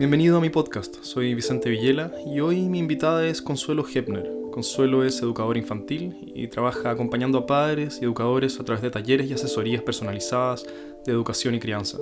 [0.00, 4.32] Bienvenido a mi podcast, soy Vicente Villela y hoy mi invitada es Consuelo Hepner.
[4.50, 9.28] Consuelo es educadora infantil y trabaja acompañando a padres y educadores a través de talleres
[9.28, 10.64] y asesorías personalizadas
[11.04, 11.98] de educación y crianza.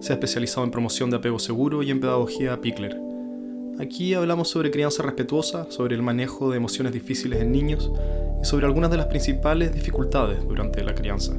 [0.00, 3.00] Se ha especializado en promoción de apego seguro y en pedagogía Pickler.
[3.78, 7.90] Aquí hablamos sobre crianza respetuosa, sobre el manejo de emociones difíciles en niños
[8.42, 11.32] y sobre algunas de las principales dificultades durante la crianza,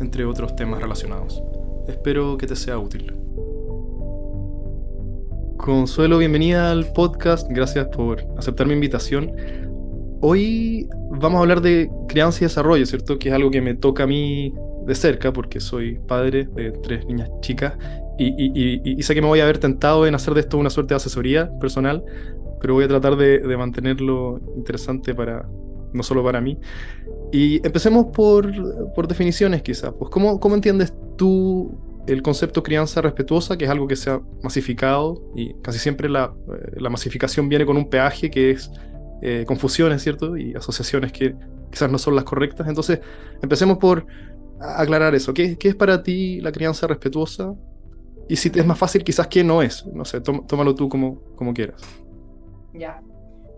[0.00, 1.42] entre otros temas relacionados.
[1.86, 3.21] Espero que te sea útil.
[5.62, 7.48] Consuelo, bienvenida al podcast.
[7.48, 9.30] Gracias por aceptar mi invitación.
[10.20, 13.16] Hoy vamos a hablar de crianza y desarrollo, ¿cierto?
[13.16, 14.52] Que es algo que me toca a mí
[14.84, 17.74] de cerca porque soy padre de tres niñas chicas
[18.18, 20.96] y, sé que me voy a ver tentado en hacer de esto una suerte de
[20.96, 22.04] asesoría personal,
[22.60, 25.48] pero voy a tratar de, mantenerlo interesante para
[25.92, 26.58] no solo para mí.
[27.30, 28.52] Y empecemos por,
[28.94, 29.92] por definiciones quizás.
[29.96, 34.20] Pues, ¿cómo, ¿Cómo entiendes tú el concepto crianza respetuosa, que es algo que se ha
[34.42, 38.70] masificado y casi siempre la, eh, la masificación viene con un peaje que es
[39.22, 40.36] eh, confusiones, ¿cierto?
[40.36, 41.34] Y asociaciones que
[41.70, 42.66] quizás no son las correctas.
[42.68, 43.00] Entonces,
[43.40, 44.04] empecemos por
[44.60, 45.32] aclarar eso.
[45.32, 47.54] ¿Qué, qué es para ti la crianza respetuosa?
[48.28, 49.86] Y si te es más fácil, quizás qué no es.
[49.86, 51.82] No sé, tómalo tú como, como quieras.
[52.72, 53.00] Ya.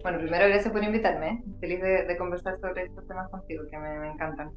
[0.02, 1.42] Bueno, primero gracias por invitarme.
[1.60, 4.50] Feliz de, conversar sobre estos temas contigo, que me, me encantan.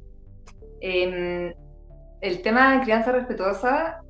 [0.82, 1.54] Eh,
[2.20, 4.02] el tema de crianza respetuosa,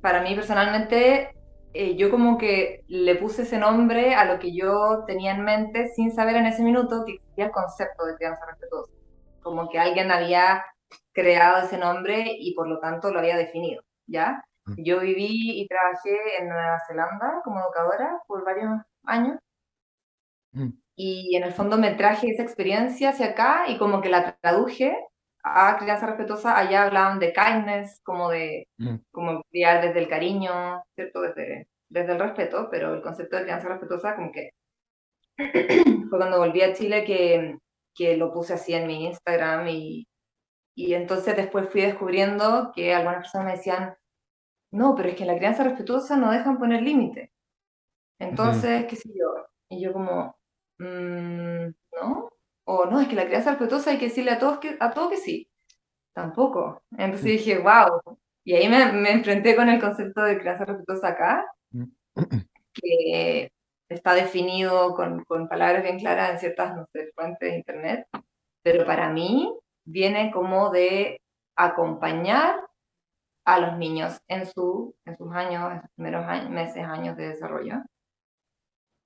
[0.00, 1.34] para mí personalmente,
[1.74, 5.88] eh, yo como que le puse ese nombre a lo que yo tenía en mente
[5.88, 8.92] sin saber en ese minuto que existía el concepto de crianza respetuosa.
[9.42, 10.64] Como que alguien había
[11.12, 14.42] creado ese nombre y por lo tanto lo había definido, ¿ya?
[14.66, 14.74] Mm.
[14.84, 19.38] Yo viví y trabajé en Nueva Zelanda como educadora por varios años
[20.52, 20.70] mm.
[20.96, 24.96] y en el fondo me traje esa experiencia hacia acá y como que la traduje
[25.42, 28.96] a crianza respetuosa, allá hablaban de kindness, como de mm.
[29.10, 31.20] como criar desde el cariño, ¿cierto?
[31.22, 34.50] Desde, desde el respeto, pero el concepto de crianza respetuosa como que
[36.08, 37.58] fue cuando volví a Chile que,
[37.94, 40.06] que lo puse así en mi Instagram y,
[40.74, 43.96] y entonces después fui descubriendo que algunas personas me decían,
[44.72, 47.32] no, pero es que en la crianza respetuosa no dejan poner límite.
[48.18, 49.46] Entonces, qué sé yo.
[49.68, 50.36] Y yo como,
[50.78, 51.66] mm,
[52.00, 52.31] ¿no?
[52.64, 55.10] O no, es que la crianza respetuosa hay que decirle a todos que, a todos
[55.10, 55.48] que sí.
[56.12, 56.82] Tampoco.
[56.92, 58.18] Entonces dije, wow.
[58.44, 61.84] Y ahí me, me enfrenté con el concepto de crianza respetuosa acá, mm.
[62.74, 63.52] que
[63.88, 68.06] está definido con, con, palabras bien claras en ciertas no sé, fuentes de internet,
[68.62, 71.20] pero para mí viene como de
[71.56, 72.60] acompañar
[73.44, 77.82] a los niños en, su, en sus años, en sus primeros meses, años de desarrollo.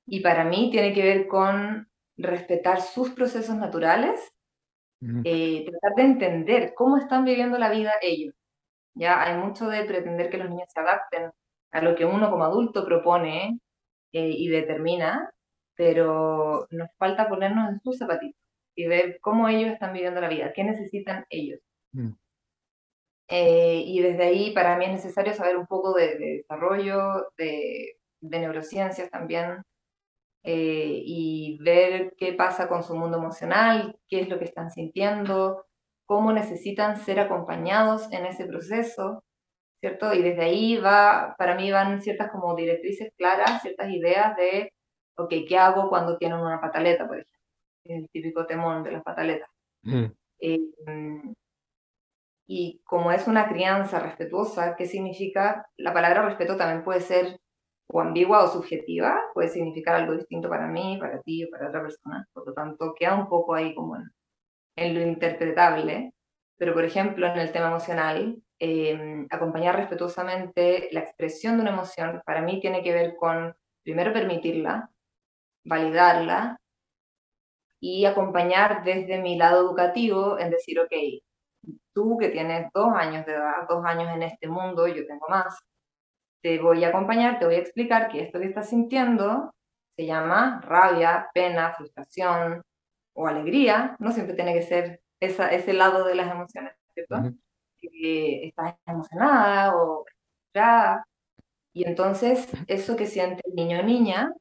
[0.06, 4.32] Y para mí tiene que ver con respetar sus procesos naturales,
[5.25, 8.34] eh, tratar de entender cómo están viviendo la vida ellos.
[8.94, 11.31] Ya hay mucho de pretender que los niños se adapten
[11.71, 13.60] a lo que uno como adulto propone
[14.12, 15.31] eh, y determina,
[15.75, 18.41] pero nos falta ponernos en sus zapatitos
[18.75, 21.60] y ver cómo ellos están viviendo la vida, qué necesitan ellos.
[21.93, 22.12] Mm.
[23.28, 28.38] Eh, y desde ahí para mí es necesario saber un poco de, desarrollo, de, de,
[28.38, 29.62] neurociencias también,
[30.49, 35.67] eh, y ver qué pasa con su mundo emocional, qué es lo que están sintiendo,
[36.05, 39.25] cómo necesitan ser acompañados en ese proceso,
[39.81, 40.15] ¿cierto?
[40.15, 44.73] Y desde ahí va, para mí van ciertas como directrices claras, ciertas ideas de,
[45.17, 47.41] ok, ¿qué hago cuando tienen una pataleta, por ejemplo?
[47.83, 49.51] El típico temón de las pataletas.
[49.83, 50.07] Mm.
[50.39, 51.34] Em,
[52.47, 55.67] y como es una crianza respetuosa, ¿qué significa?
[55.77, 57.41] La palabra respeto también puede ser
[57.89, 61.83] o ambigua o subjetiva, puede significar algo distinto para mí, para ti o para otra
[61.83, 62.27] persona.
[62.33, 63.97] Por lo tanto, queda un poco ahí como
[64.77, 66.13] en, lo interpretable.
[66.59, 72.23] Pero, por ejemplo, en el tema emocional, em, acompañar respetuosamente la expresión de una emoción,
[72.25, 74.91] para mí tiene que ver con, primero, permitirla,
[75.65, 76.59] validarla
[77.81, 80.93] y acompañar desde mi lado educativo en decir, ok,
[81.95, 85.59] tú que tienes dos años de edad, dos años en este mundo, yo tengo más,
[86.47, 89.53] te voy a acompañar, te voy a explicar que esto que estás sintiendo
[89.97, 92.63] se llama rabia, pena, frustración
[93.15, 97.16] o alegría, no siempre tiene que ser esa, ese lado de las emociones, ¿cierto?
[97.81, 100.04] Que estás emocionada o
[100.54, 101.03] ya.
[101.72, 104.33] Y entonces eso que siente el niño o niña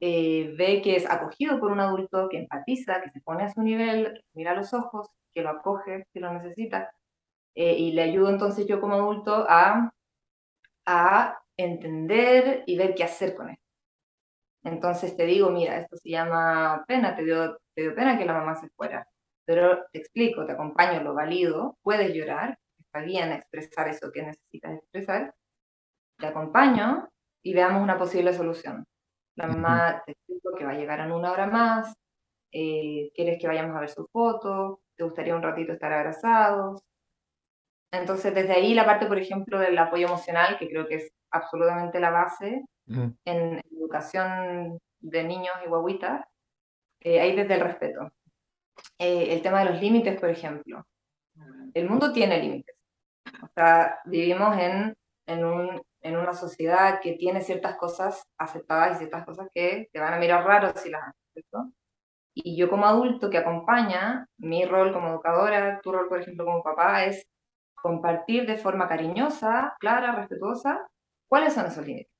[0.00, 3.62] eh, ve que es acogido por un adulto, que empatiza, que se pone a su
[3.62, 6.92] nivel, que mira a los ojos, que lo acoge, que lo necesita,
[7.54, 9.92] eh, y le ayudo entonces yo como adulto a
[10.86, 13.62] a entender y ver qué hacer con esto.
[14.64, 18.34] Entonces te digo, mira, esto se llama pena, te dio, te dio pena que la
[18.34, 19.06] mamá se fuera,
[19.44, 24.74] pero te explico, te acompaño, lo valido, puedes llorar, está bien expresar eso que necesitas
[24.78, 25.34] expresar,
[26.18, 27.08] te acompaño
[27.42, 28.84] y veamos una posible solución.
[29.36, 31.94] La mamá te explico que va a llegar en una hora más,
[32.52, 36.82] eh, quieres que vayamos a ver su foto, te gustaría un ratito estar abrazados.
[37.92, 42.00] Entonces, desde ahí la parte, por ejemplo, del apoyo emocional, que creo que es absolutamente
[42.00, 46.24] la base en educación de niños y guaguitas,
[47.00, 48.10] eh, ahí desde el respeto.
[48.98, 50.86] Eh, el tema de los límites, por ejemplo.
[51.74, 52.74] El mundo tiene límites.
[53.42, 54.96] O sea, vivimos en,
[55.26, 60.00] en, un, en una sociedad que tiene ciertas cosas aceptadas y ciertas cosas que te
[60.00, 61.44] van a mirar raro si las haces,
[62.34, 66.62] Y yo como adulto que acompaña, mi rol como educadora, tu rol, por ejemplo, como
[66.62, 67.26] papá, es
[67.82, 70.88] compartir de forma cariñosa, clara, respetuosa,
[71.28, 72.12] cuáles son esos límites.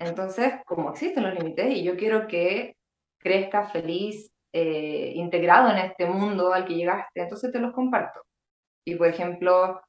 [0.00, 2.76] Entonces, como existen los límites y yo quiero que
[3.18, 8.20] crezca feliz, eh, integrado en este mundo al que llegaste, entonces te los comparto.
[8.86, 9.80] Y por ejemplo,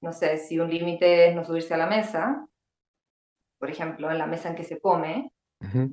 [0.00, 2.46] no sé, si un límite es no subirse a la mesa,
[3.58, 5.32] por ejemplo, en la mesa en que se come,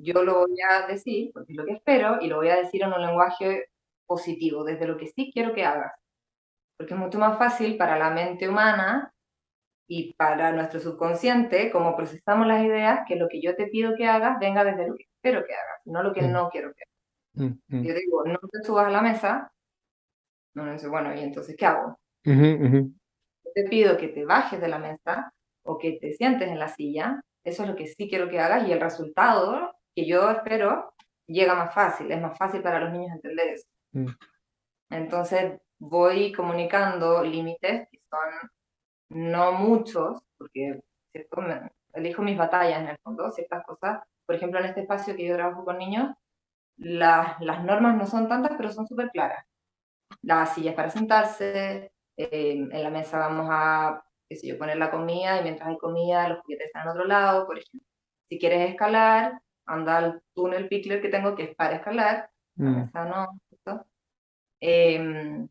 [0.02, 2.84] yo lo voy a decir, porque es lo que espero, y lo voy a decir
[2.84, 3.66] en un lenguaje
[4.06, 5.94] positivo, desde lo que sí quiero que hagas.
[6.78, 9.14] Porque es mucho más fácil para la mente humana
[9.88, 14.08] y para nuestro subconsciente, como procesamos las ideas, que lo que yo te pido que
[14.08, 17.58] hagas venga desde lo que espero que hagas, no lo que no quiero que hagas.
[17.68, 19.52] Yo digo, no te subas a la mesa,
[20.56, 21.98] no, no dice, bueno, ¿y entonces qué hago?
[23.54, 25.32] te pido que te bajes de la mesa
[25.64, 28.68] o que te sientes en la silla, eso es lo que sí quiero que hagas
[28.68, 30.94] y el resultado que yo espero
[31.28, 33.68] llega más fácil, es más fácil para los niños entender eso.
[33.92, 34.08] Mm.
[34.90, 38.50] Entonces voy comunicando límites que son
[39.10, 40.82] no muchos, porque
[41.94, 44.02] elijo mis batallas en el fondo, ciertas cosas.
[44.26, 46.16] Por ejemplo, en este espacio que yo trabajo con niños,
[46.78, 49.46] las, las normas no son tantas, pero son súper claras.
[50.22, 54.90] Las sillas para sentarse, eh, en la mesa vamos a, qué sé yo, poner la
[54.90, 57.88] comida y mientras hay comida los juguetes están en otro lado, por ejemplo.
[58.30, 62.76] Si quieres escalar, anda al túnel Pickler que tengo que es para escalar, la mm.
[62.78, 63.40] mesa no,
[64.62, 65.48] em,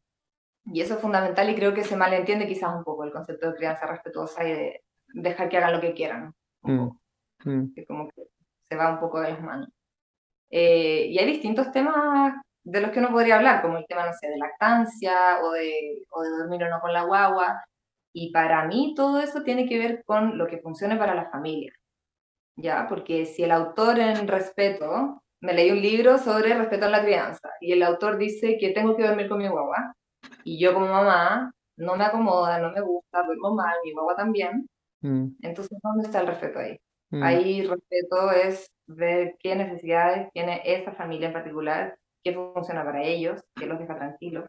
[0.64, 3.56] y eso es fundamental y creo que se malentiende quizás un poco el concepto de
[3.56, 6.34] crianza respetuosa y de dejar que hagan lo que quieran.
[6.62, 6.88] Mm,
[7.44, 7.74] mm.
[7.74, 8.22] Que como que
[8.68, 9.68] se va un poco de las manos.
[10.50, 14.12] Eh, y hay distintos temas de los que uno podría hablar, como el tema, no
[14.12, 17.64] sé, de lactancia o de, o de dormir o no con la guagua.
[18.12, 21.72] Y para mí todo eso tiene que ver con lo que funcione para la familia.
[22.56, 22.86] ¿Ya?
[22.88, 27.50] Porque si el autor en respeto, me leí un libro sobre respeto a la crianza,
[27.60, 29.94] y el autor dice que tengo que dormir con mi guagua,
[30.44, 34.68] y yo como mamá no me acomoda, no me gusta, duermo mal, mi guagua también,
[35.00, 35.26] mm.
[35.42, 36.78] entonces ¿dónde está el respeto ahí?
[37.10, 37.22] Mm.
[37.22, 43.42] Ahí respeto es ver qué necesidades tiene esa familia en particular qué funciona para ellos,
[43.56, 44.48] qué los deja tranquilos,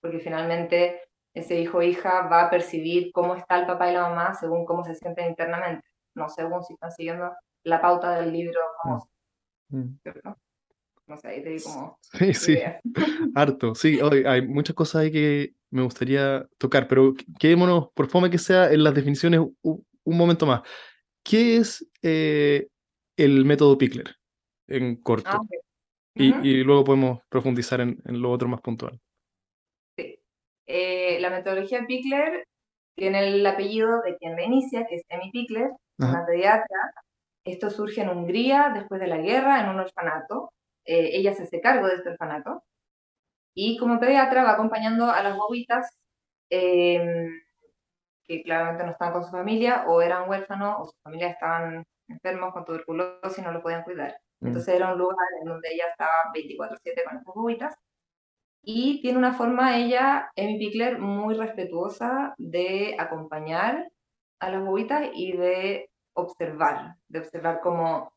[0.00, 1.02] porque finalmente
[1.34, 4.64] ese hijo o hija va a percibir cómo está el papá y la mamá según
[4.64, 7.32] cómo se sienten internamente, no según si están siguiendo
[7.64, 9.08] la pauta del libro famoso.
[9.68, 9.78] Mm.
[9.78, 9.98] Mm.
[11.08, 11.98] No sé, ahí te digo como...
[12.12, 12.58] Sí, sí,
[13.34, 18.30] harto, sí, hoy hay muchas cosas ahí que me gustaría tocar, pero quedémonos, por forma
[18.30, 20.62] que sea, en las definiciones un, momento más.
[21.22, 22.68] ¿Qué es eh,
[23.16, 24.16] el método Pickler,
[24.66, 25.30] en corto?
[25.30, 25.40] Ah,
[26.14, 28.98] y, luego podemos profundizar en, lo otro más puntual.
[29.96, 30.18] Sí.
[30.66, 32.46] Eh, la metodología Pickler
[32.96, 36.92] tiene el apellido de quien la inicia, que es Emi Pickler, una pediatra.
[37.44, 40.52] Esto surge en Hungría después de la guerra, en un orfanato.
[40.88, 42.64] Eh, ella se hace cargo de este orfanato.
[43.54, 45.90] Y como pediatra va acompañando a las guaguitas
[46.50, 47.30] em,
[48.26, 52.52] que claramente no estaban con su familia, o eran huérfanos, o su familia estaban enfermos
[52.54, 54.16] con tuberculosis y no lo podían cuidar.
[54.40, 54.46] Mm.
[54.48, 57.74] Entonces era un lugar en donde ella estaba 24/7 con estas bobitas.
[58.62, 63.90] Y tiene una forma ella, Amy Pickler, muy respetuosa de acompañar
[64.40, 68.12] a las bobitas y de observar, de observar como,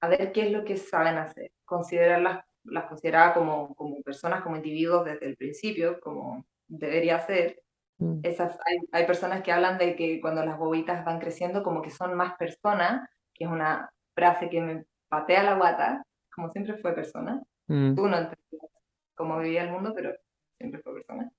[0.00, 4.56] a ver qué es lo que saben hacer, considerarlas, las consideraba como, como personas, como
[4.56, 7.62] individuos desde el principio, como debería ser.
[7.98, 8.20] Mm.
[8.22, 11.90] Esas, hay, hay personas que hablan de que cuando las bobitas van creciendo como que
[11.90, 16.02] son más personas, que es una frase que me patea la guata,
[16.34, 17.42] como siempre fue persona.
[17.68, 17.94] Mm.
[17.94, 18.70] Tú no entendías
[19.14, 20.12] cómo vivía el mundo, pero
[20.58, 21.30] siempre fue persona.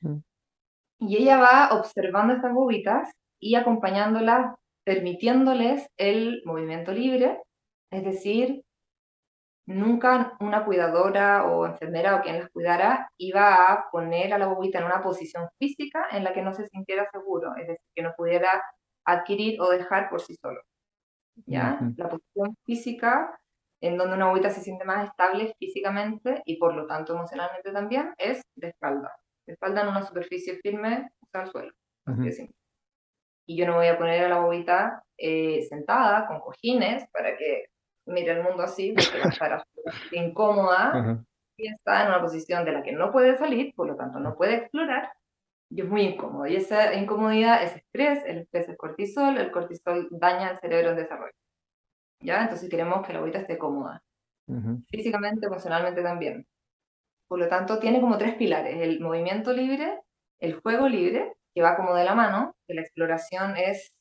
[0.00, 0.18] Mm.
[1.00, 7.40] Y ella va observando estas bobitas y acompañándolas, permitiéndoles el movimiento libre,
[7.90, 8.62] es decir,
[9.66, 14.78] nunca una cuidadora o enfermera o quien las cuidara iba a poner a la bobita
[14.78, 18.12] en una posición física en la que no se sintiera seguro, es decir, que no
[18.16, 18.62] pudiera
[19.06, 20.60] adquirir o dejar por sí solo.
[21.46, 21.78] ¿ya?
[21.96, 23.38] La posición física,
[23.80, 28.14] en donde una bobita se siente más estable físicamente y por lo tanto emocionalmente también,
[28.18, 29.12] es de espalda.
[29.46, 31.72] De espalda en una superficie firme, o sea, al suelo.
[33.46, 37.66] Y yo no voy a poner a la bobita eh, sentada con cojines para que
[38.06, 39.64] mire el mundo así, porque va a estar
[40.12, 41.24] incómoda
[41.56, 44.34] y está en una posición de la que no puede salir, por lo tanto no
[44.34, 45.12] puede explorar,
[45.70, 46.46] y es muy incómodo.
[46.46, 50.96] Y esa incomodidad es estrés, el estrés es cortisol, el cortisol daña el cerebro en
[50.96, 51.32] desarrollo.
[52.20, 52.42] ¿Ya?
[52.42, 54.02] Entonces queremos que la abuelita esté cómoda.
[54.88, 56.46] Físicamente, emocionalmente también.
[57.28, 60.00] Por lo tanto, tiene como tres pilares, el movimiento libre,
[60.38, 63.92] el juego libre, que va como de la mano, que la exploración es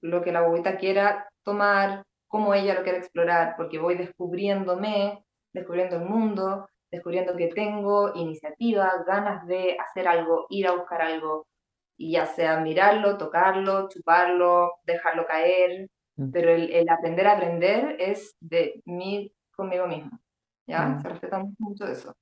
[0.00, 5.96] lo que la abuelita quiera tomar, como ella lo quiere explorar, porque voy descubriéndome, descubriendo
[5.96, 11.46] el mundo, descubriendo que tengo iniciativa, ganas de hacer algo, ir a buscar algo,
[11.96, 16.30] y ya sea mirarlo, tocarlo, chuparlo, dejarlo caer, mm.
[16.32, 20.18] pero el, aprender a aprender es de mí conmigo mismo,
[20.66, 20.86] ¿ya?
[20.86, 21.02] Mm.
[21.02, 22.12] Se respeta mucho eso.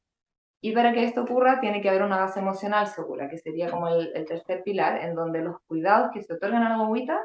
[0.64, 3.88] Y para que esto ocurra tiene que haber una base emocional segura, que sería como
[3.88, 7.20] el, tercer pilar, en donde los cuidados que se otorgan a la guaguita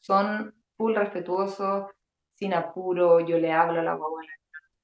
[0.00, 1.90] son full respetuosos,
[2.34, 4.22] sin apuro, yo le hablo a la guagua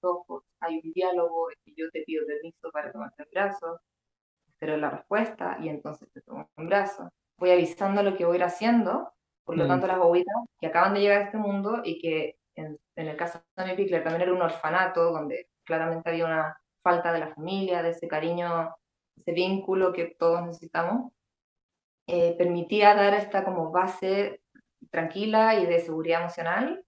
[0.03, 3.81] ojos, hay un diálogo, y yo te pido permiso para tomarte el brazo,
[4.47, 7.09] espero la respuesta y entonces te tomo un brazo.
[7.39, 9.13] Voy avisando lo que voy a ir haciendo,
[9.45, 9.69] por lo mm.
[9.69, 13.39] tanto las bobitas que acaban de llegar a este mundo y que en, el caso
[13.39, 17.83] de Tony Pickler también era un orfanato donde claramente había una falta de la familia,
[17.83, 18.73] de ese cariño,
[19.17, 21.11] ese vínculo que todos necesitamos,
[22.07, 24.41] eh, permitía dar esta como base
[24.91, 26.85] tranquila y de seguridad emocional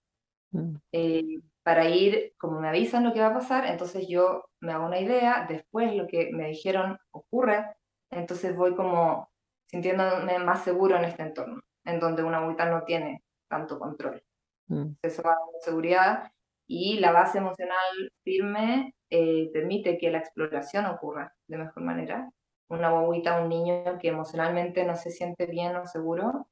[0.53, 0.77] mm.
[0.93, 4.87] eh, para ir, como me avisan lo que va a pasar, entonces yo me hago
[4.87, 7.67] una idea, después lo que me dijeron ocurre,
[8.13, 9.29] entonces voy como
[9.67, 14.23] sintiéndome más seguro en este entorno, en donde una multa no tiene tanto control.
[14.69, 14.93] Mm.
[15.03, 16.31] Eso va a seguridad
[16.69, 22.31] y la base emocional firme eh, permite que la exploración ocurra de mejor manera.
[22.69, 26.47] Una guaguita, un niño que emocionalmente no se siente bien o seguro,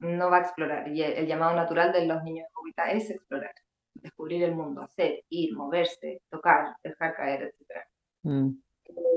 [0.00, 0.88] no va a explorar.
[0.88, 3.54] Y el, llamado natural de los niños guaguita es explorar
[3.94, 7.84] descubrir el mundo, hacer, ir, moverse, tocar, dejar caer, etc.
[8.22, 8.50] Mm.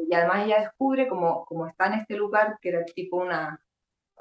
[0.10, 3.60] Y además ella descubre como, como está en este lugar, que era tipo una,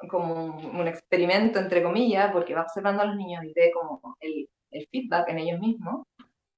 [0.08, 4.48] como un, experimento, entre comillas, porque va observando a los niños y ve como el,
[4.72, 6.06] el feedback en ellos mismos.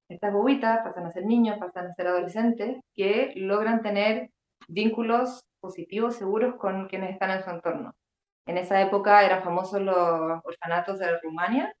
[0.09, 4.29] Estas bobitas pasan a ser niños, pasan a ser adolescentes, que logran tener
[4.67, 7.93] vínculos positivos, seguros con quienes están en su entorno.
[8.47, 9.95] En esa época eran famosos los
[10.43, 11.73] orfanatos de Rumania,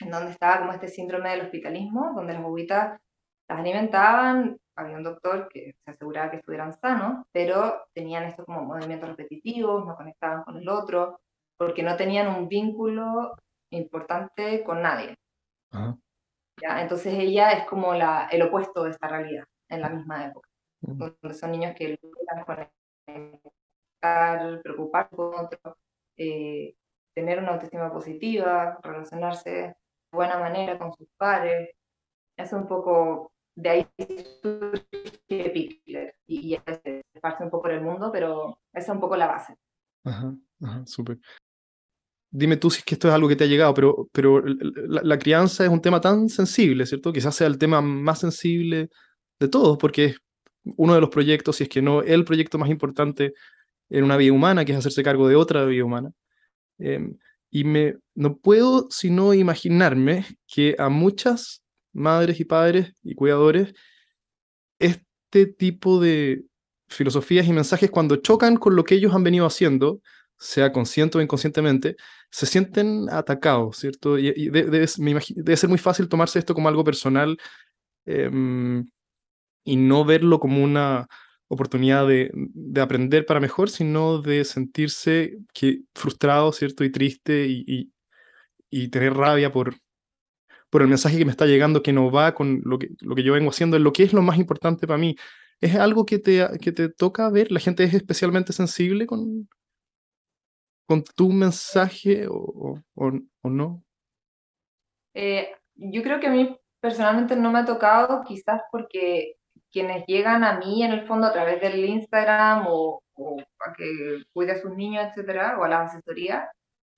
[0.00, 3.00] en donde estaba como este síndrome del hospitalismo, donde las bobitas
[3.48, 8.62] las alimentaban, había un doctor que se aseguraba que estuvieran sanos, pero tenían estos como
[8.62, 11.20] movimientos repetitivos, no conectaban con el otro,
[11.56, 13.34] porque no tenían un vínculo
[13.70, 15.14] importante con nadie.
[15.72, 16.82] ¿Ya?
[16.82, 20.48] Entonces ella es como la, el opuesto de esta realidad en la misma época,
[20.82, 20.98] mm.
[20.98, 22.70] donde son niños que logran
[24.00, 25.76] conectar, preocupar con otro,
[26.16, 26.74] eh,
[27.14, 29.76] tener una autoestima positiva, relacionarse
[30.12, 31.70] buena manera con sus padres.
[32.36, 33.86] Es un poco, de ahí
[34.42, 39.00] surge Pickler y, y se esparce un poco por el mundo, pero esa es un
[39.00, 39.56] poco la base.
[40.04, 41.18] Ajá, ajá, súper.
[42.30, 45.18] Dime tú si es que esto es algo que te ha llegado, pero, pero la,
[45.18, 47.12] crianza es un tema tan sensible, ¿cierto?
[47.12, 48.90] Quizás sea el tema más sensible
[49.40, 50.18] de todos, porque es
[50.76, 53.32] uno de los proyectos, si es que no el proyecto más importante
[53.88, 56.10] en una vida humana, que es hacerse cargo de otra vida humana.
[56.78, 57.16] Em,
[57.50, 63.72] y me, no puedo sino imaginarme que a muchas madres y padres y cuidadores,
[64.78, 66.44] este tipo de
[66.88, 70.00] filosofías y mensajes cuando chocan con lo que ellos han venido haciendo,
[70.38, 71.96] sea consciente o inconscientemente,
[72.30, 74.18] se sienten atacados, ¿cierto?
[74.18, 77.38] Y, debe, ser muy fácil tomarse esto como algo personal
[78.04, 78.84] em,
[79.64, 81.06] y no verlo como una
[81.48, 82.30] oportunidad de,
[82.80, 85.38] aprender para mejor, sino de sentirse
[85.94, 86.84] frustrado, ¿cierto?
[86.84, 87.92] Y triste y,
[88.90, 89.76] tener rabia por,
[90.70, 93.22] por el mensaje que me está llegando que no va con lo que, lo que
[93.22, 95.16] yo vengo haciendo, lo que es lo más importante para mí.
[95.60, 97.50] ¿Es algo que te, que te toca ver?
[97.50, 99.48] ¿La gente es especialmente sensible con,
[100.86, 103.82] con tu mensaje o, o, no?
[105.14, 109.36] Eh, yo creo que a mí personalmente no me ha tocado, quizás porque
[109.70, 113.02] quienes llegan a mí en el fondo a través del Instagram o,
[113.60, 116.48] a que cuide a sus niños, etcétera, o a la asesoría,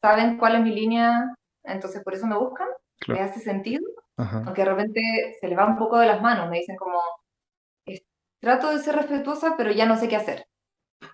[0.00, 2.68] saben cuál es mi línea, entonces por eso me buscan,
[3.07, 3.83] me hace sentido,
[4.16, 5.00] aunque de repente
[5.40, 7.00] se les va un poco de las manos, me dicen como,
[8.40, 10.47] trato de ser respetuosa, pero ya no sé qué hacer.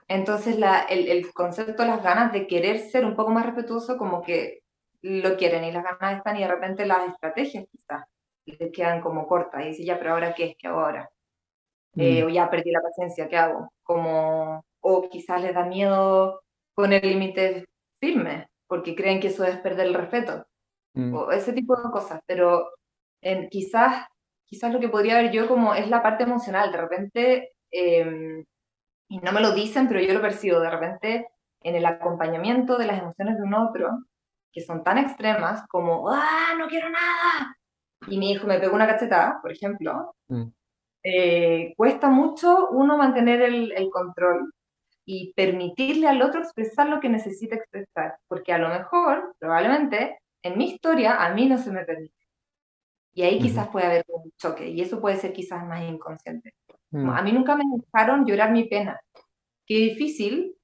[0.09, 4.23] Entonces la, el, el, concepto, las ganas de querer ser un poco más respetuoso, como
[4.23, 4.61] que
[5.03, 8.05] lo quieren y las ganas están y de repente las estrategias quizás
[8.47, 11.11] les quedan como cortas y dice ya, pero ahora qué es, qué hago ahora.
[11.97, 12.26] Eh, mm.
[12.26, 13.73] o ya perdí la paciencia, ¿qué hago?
[13.83, 16.43] Como, o quizás les da miedo
[16.75, 17.64] poner límites
[18.00, 20.45] firmes, porque creen que eso es perder el respeto,
[20.95, 21.14] Mm.
[21.14, 22.71] o ese tipo de cosas, pero
[23.21, 24.07] en, quizás,
[24.47, 28.45] quizás lo que podría ver yo como es la parte emocional, de repente, em,
[29.14, 31.28] y no me lo dicen, pero yo lo percibo, de repente
[31.62, 33.88] en el acompañamiento de las emociones de un otro,
[34.52, 37.56] que son tan extremas como, ¡ah, no quiero nada!
[38.09, 40.44] Y mi hijo me pegó una cachetada, por ejemplo, Mm.
[41.04, 44.52] eh, cuesta mucho uno mantener el, el control
[45.06, 50.59] y permitirle al otro expresar lo que necesita expresar, porque a lo mejor, probablemente, en
[50.59, 52.14] mi historia a mí no se me permite.
[53.14, 56.54] Y ahí quizás puede haber un choque, y eso puede ser quizás más inconsciente.
[56.90, 57.11] Mm.
[57.11, 59.00] a mí nunca me dejaron llorar mi pena.
[59.66, 60.56] Qué difícil,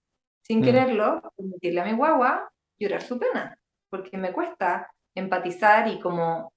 [0.42, 0.64] sin Mm.
[0.64, 3.57] quererlo, permitirle a mi guagua llorar su pena,
[3.90, 6.52] porque me cuesta empatizar y como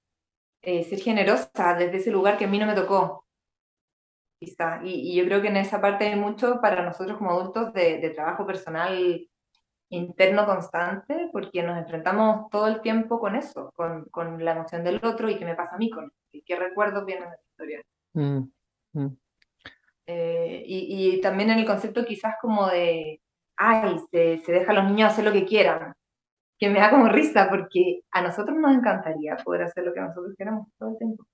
[0.62, 3.26] eh, ser generosa desde ese lugar que a mí no me tocó.
[4.40, 4.80] Quizá.
[4.84, 7.98] Y, y yo creo que en esa parte hay mucho para nosotros como adultos de,
[7.98, 9.28] de trabajo personal
[9.94, 15.00] interno constante, porque nos enfrentamos todo el tiempo con eso, con, con la emoción del
[15.04, 17.82] otro y qué me pasa a mí con y qué recuerdos vienen de la historia.
[18.12, 18.52] Mm.
[18.92, 19.16] Mm.
[20.06, 23.20] Eh, y, y también en el concepto quizás como de,
[23.56, 25.94] ay, se, se deja a los niños hacer lo que quieran,
[26.58, 30.34] que me da como risa, porque a nosotros nos encantaría poder hacer lo que nosotros
[30.36, 31.26] queramos todo el tiempo,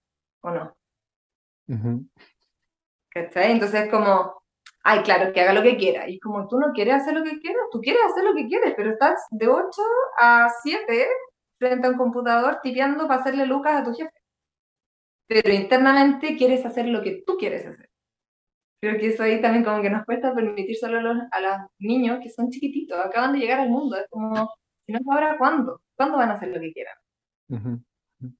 [0.43, 0.76] ¿o no?
[1.69, 2.07] Ujú.
[3.11, 3.52] ¿Cachai?
[3.52, 4.39] Entonces como,
[4.83, 6.09] ay, claro, que haga lo que quiera.
[6.09, 8.75] Y como tú no quieres hacer lo que quieras, tú quieres hacer lo que quieres,
[8.77, 9.83] pero estás de 8
[10.19, 11.07] a 7
[11.59, 14.11] frente a un computador tipeando para hacerle lucas a tu jefe.
[15.29, 17.89] Pero internamente quieres hacer lo que tú quieres hacer.
[18.81, 21.69] Creo que eso ahí también como que nos cuesta permitir solo a los, a los
[21.79, 23.97] niños que son chiquititos, acaban de llegar al mundo.
[23.97, 24.51] Es como,
[24.87, 25.83] si no es ahora, ¿cuándo?
[25.97, 26.95] ¿Cuándo van a hacer lo que quieran?
[27.49, 27.83] Ujú.
[28.21, 28.35] Ujú.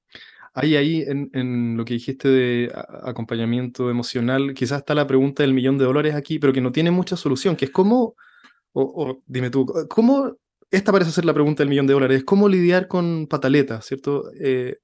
[0.63, 2.73] Ahí, ahí, en, lo que dijiste de
[3.05, 6.91] acompañamiento emocional, quizás está la pregunta del millón de dólares aquí, pero que no tiene
[6.91, 8.15] mucha solución, que es cómo,
[8.73, 10.37] o, dime tú, ¿cómo,
[10.71, 14.33] esta parece ser la pregunta del millón de dólares, cómo lidiar con pataletas, ¿cierto?
[14.41, 14.79] Eh,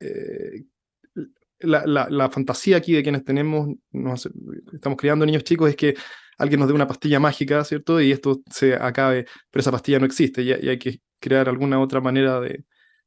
[0.00, 0.64] eh,
[1.60, 3.68] la, la- la fantasía aquí de quienes tenemos,
[4.72, 5.94] estamos criando niños chicos, es que
[6.38, 8.00] alguien nos dé una pastilla mágica, ¿cierto?
[8.00, 11.80] Y esto se acabe, pero esa pastilla no existe y, y hay que crear alguna
[11.80, 12.64] otra manera de,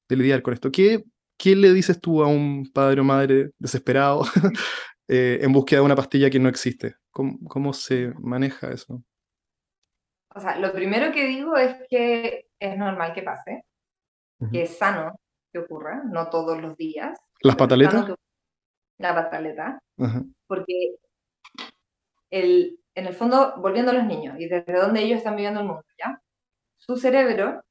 [0.08, 0.72] de lidiar con esto.
[0.72, 1.04] ¿Qué,
[1.38, 4.24] qué le dices tú a un padre o madre desesperado
[5.08, 6.96] eh, en búsqueda de una pastilla que no existe?
[7.12, 9.04] ¿Cómo, cómo se maneja eso?
[10.34, 13.64] O sea, lo primero que digo es que es normal que pase,
[14.40, 14.52] Ujú.
[14.52, 15.20] que es sano
[15.54, 17.18] que ocurra, no todos los días.
[17.42, 18.06] ¿Las pataletas?
[18.06, 18.16] que-
[18.98, 20.24] La pataleta, Ajá.
[20.48, 20.96] porque
[22.30, 25.68] el, en el fondo, volviendo a los niños y desde donde ellos están viviendo el
[25.68, 26.22] mundo, ¿ya?
[26.78, 27.64] Su cerebro,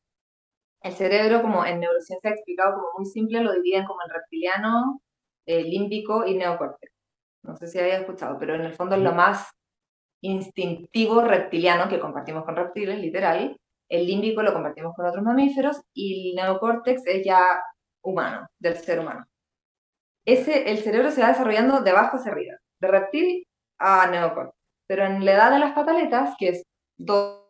[0.84, 5.00] el cerebro como en neurociencia explicado como muy simple, lo dividen como en reptiliano,
[5.46, 6.92] eh, límbico y neocórtex.
[7.42, 9.50] No sé si había escuchado, pero en el fondo es lo más
[10.20, 13.56] instintivo reptiliano que compartimos con reptiles, literal.
[13.88, 17.62] El límbico lo compartimos con otros mamíferos y el neocórtex es ya
[18.02, 19.24] humano, del ser humano.
[20.26, 23.46] Ese, el cerebro se va desarrollando de abajo hacia arriba, de reptil
[23.78, 24.56] a neocórtex.
[24.86, 26.62] Pero en la edad de las pataletas, que es
[26.98, 27.43] 2,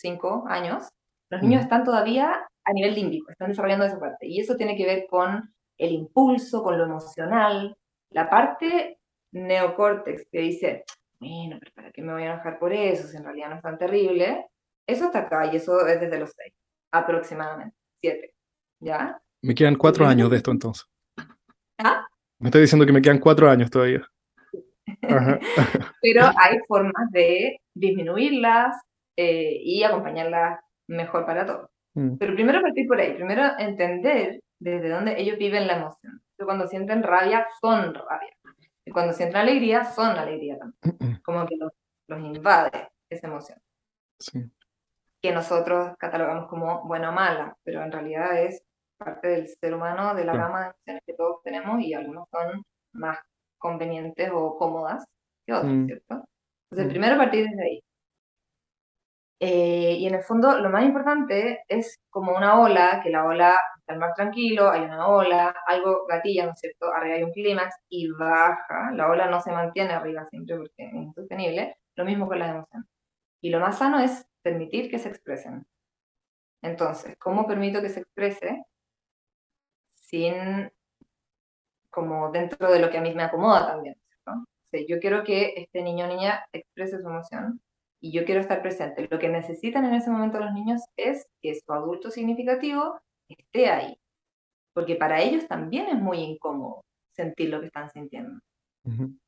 [0.00, 0.88] 5 años,
[1.30, 4.26] los niños están todavía a nivel límbico, están desarrollando esa parte.
[4.26, 7.76] Y eso tiene que ver con el impulso, con lo emocional.
[8.10, 8.98] La parte
[9.32, 10.84] neocórtex que dice,
[11.20, 13.06] bueno, pero ¿para qué me voy a enojar por eso?
[13.06, 14.46] Si en realidad no es tan terrible.
[14.86, 16.52] Eso está acá y eso es desde los 6,
[16.92, 18.34] aproximadamente, 7.
[18.80, 19.20] ¿Ya?
[19.42, 20.86] Me quedan cuatro años de esto entonces.
[21.78, 22.06] ¿Ah?
[22.38, 24.04] Me estoy diciendo que me quedan cuatro años todavía.
[25.02, 25.38] Ajá.
[26.02, 28.74] Pero hay formas de disminuirlas
[29.22, 31.70] eh, y acompañarlas mejor para todos.
[31.94, 32.16] Mm.
[32.16, 36.22] Pero primero partir por ahí, primero entender desde dónde ellos viven la emoción.
[36.38, 38.34] Cuando sienten rabia, son rabia.
[38.86, 41.20] Y cuando sienten alegría, son alegría también.
[41.24, 41.72] Como que los,
[42.08, 43.58] los invade esa emoción.
[44.18, 44.50] Sí.
[45.22, 48.62] Que nosotros catalogamos como buena o mala, pero en realidad es
[48.96, 52.62] parte del ser humano, de la gama de emociones que todos tenemos y algunos son
[52.92, 53.18] más
[53.58, 55.04] convenientes o cómodas
[55.46, 55.86] que otros, Mm.
[55.86, 56.24] ¿cierto?
[56.70, 56.90] Entonces, Mm.
[56.90, 57.82] primero partir desde ahí.
[59.42, 63.58] Eh, y en el fondo, lo más importante es como una ola, que la ola
[63.78, 66.92] está el mar tranquilo, hay una ola, algo gatilla, ¿no es cierto?
[66.92, 68.92] Arriba hay un clímax y baja.
[68.92, 71.76] La ola no se mantiene arriba siempre porque es insostenible.
[71.96, 72.88] Lo mismo con las emociones.
[73.40, 75.66] Y lo más sano es permitir que se expresen.
[76.62, 78.64] Entonces, ¿cómo permito que se exprese
[79.86, 80.70] sin,
[81.90, 83.96] como dentro de lo que a mí me acomoda también?
[84.06, 84.32] ¿cierto?
[84.42, 87.60] O sea, yo quiero que este niño o niña exprese su emoción
[88.00, 89.06] y yo quiero estar presente.
[89.10, 93.96] Lo que necesitan en ese momento los niños es que su adulto significativo esté ahí,
[94.72, 98.40] porque para ellos también es muy incómodo sentir lo que están sintiendo.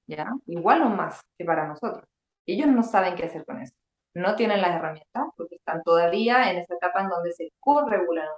[0.07, 0.33] ¿ya?
[0.47, 2.05] Igual o más que para nosotros.
[2.47, 3.75] Ellos no saben qué hacer con eso.
[4.15, 8.29] no tienen las herramientas porque están todavía en esa etapa en donde se co-regulan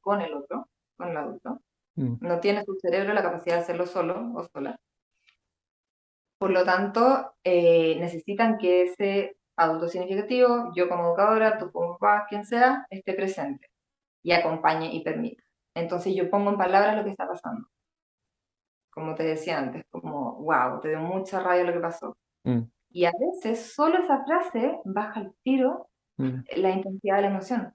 [0.00, 1.60] con el otro, con el adulto.
[1.96, 2.16] Mm.
[2.20, 4.78] No tiene su cerebro la capacidad de hacerlo solo o sola.
[6.38, 12.26] Por lo tanto, eh, necesitan que ese adulto significativo, yo como educadora, tú como papá,
[12.28, 13.68] quien sea, esté presente
[14.22, 15.42] y acompañe y permita.
[15.74, 17.68] Entonces yo pongo en palabras lo que está pasando.
[18.90, 22.16] Como te decía antes, como, wow, te dio mucha rabia lo que pasó.
[22.44, 22.62] Mm.
[22.90, 26.40] Y a veces solo esa frase baja el tiro mm.
[26.56, 27.74] la intensidad de la emoción.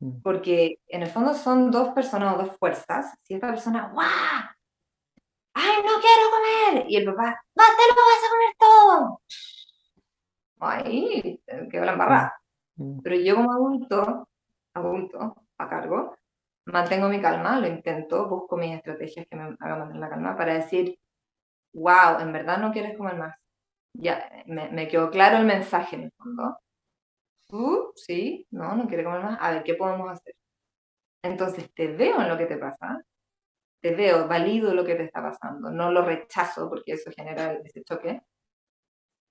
[0.00, 0.22] Mm.
[0.22, 3.14] Porque en el fondo son dos personas o dos fuerzas.
[3.22, 4.06] Si esta persona, ¡guau!
[5.54, 6.86] ¡Ay, no quiero comer!
[6.88, 7.24] Y el papá,
[7.58, 9.20] ¡va, te lo vas a comer todo!
[10.64, 12.40] Ahí quedó la embarrada.
[12.76, 13.00] Mm.
[13.02, 14.28] Pero yo como adulto,
[14.74, 16.14] adulto, a cargo,
[16.66, 20.54] mantengo mi calma, lo intento, busco mis estrategias que me hagan mantener la calma para
[20.54, 20.98] decir,
[21.74, 23.36] wow, en verdad no quieres comer más.
[23.94, 26.58] Ya, me, me quedó claro el mensaje en el fondo.
[27.48, 27.92] ¿Tú?
[27.96, 29.38] Sí, no, no quiere comer más.
[29.40, 30.34] A ver, ¿qué podemos hacer?
[31.22, 33.00] Entonces te veo en lo que te pasa,
[33.80, 37.82] te veo, valido lo que te está pasando, no lo rechazo porque eso genera ese
[37.84, 38.22] choque.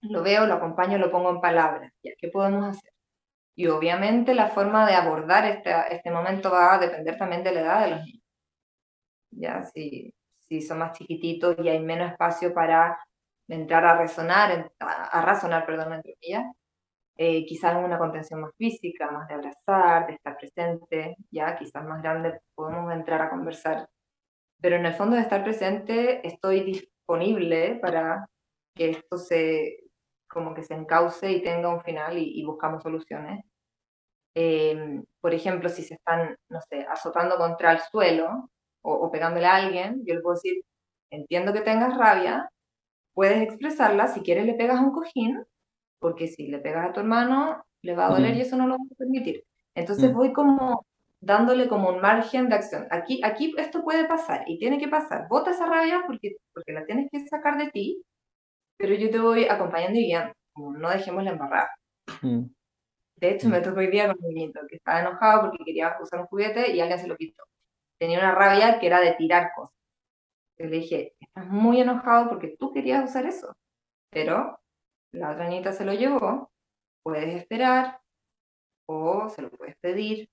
[0.02, 1.94] Lo veo, lo acompaño, lo pongo en palabras.
[2.02, 2.92] ¿Qué podemos hacer?
[3.56, 7.62] Y obviamente la forma de abordar este, este momento va a depender también de la
[7.62, 8.24] edad de los niños.
[9.32, 12.98] Ya, si, si son más chiquititos y hay menos espacio para
[13.48, 16.46] entrar a resonar, a, razonar, perdón, entre ellas,
[17.18, 22.02] eh, quizás una contención más física, más de abrazar, de estar presente, ya quizás más
[22.02, 23.88] grande podemos entrar a conversar.
[24.62, 28.28] Pero en el fondo de estar presente estoy disponible para
[28.76, 29.91] que esto se,
[30.32, 33.46] como que se encauce y tenga un final y, buscamos soluciones.
[34.36, 38.50] Eh, por ejemplo, si se están, no sé, azotando contra el suelo
[38.82, 40.64] o, o pegándole a alguien, yo le puedo decir,
[41.12, 42.50] entiendo que tengas rabia,
[43.14, 45.44] puedes expresarla, si quieres le pegas un cojín
[46.00, 48.74] porque si le pegas a tu hermano, le va a doler y eso no lo
[48.74, 49.44] vamos a permitir.
[49.76, 50.86] Entonces voy como
[51.22, 52.88] dándole como un margen de acción.
[52.90, 55.28] Aquí, aquí esto puede pasar y tiene que pasar.
[55.30, 58.04] Bota esa rabia porque, porque la tienes que sacar de ti,
[58.82, 61.70] pero yo te voy acompañando y guiando, como no dejemos la embarrada.
[63.16, 66.22] De hecho, me tocó hoy día con un niñito que estaba enojado porque quería usar
[66.22, 67.44] un juguete y alguien se lo quitó.
[68.00, 69.76] Tenía una rabia que era de tirar cosas.
[70.58, 73.54] le dije, estás muy enojado porque tú querías usar eso,
[74.10, 74.60] pero
[75.12, 76.52] la otra niñita se lo llevó,
[77.04, 78.00] puedes esperar
[78.88, 80.30] o se lo puedes pedir.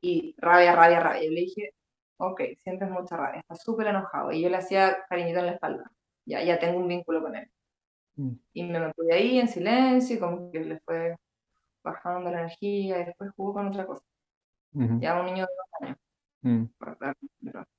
[0.00, 1.24] Y rabia, rabia, rabia.
[1.24, 1.74] Yo le dije,
[2.18, 4.32] ok, sientes mucha rabia, estás súper enojado.
[4.32, 5.92] Y yo le hacía cariñito en la espalda.
[6.26, 7.50] Ya, ya tengo un vínculo con él.
[8.18, 8.32] Mm.
[8.52, 11.16] Y me mantuve ahí en silencio, y como que le fue
[11.84, 14.04] bajando la energía y después jugó con otra cosa.
[14.72, 15.98] Ya un niño de dos años.
[16.42, 16.64] Mm.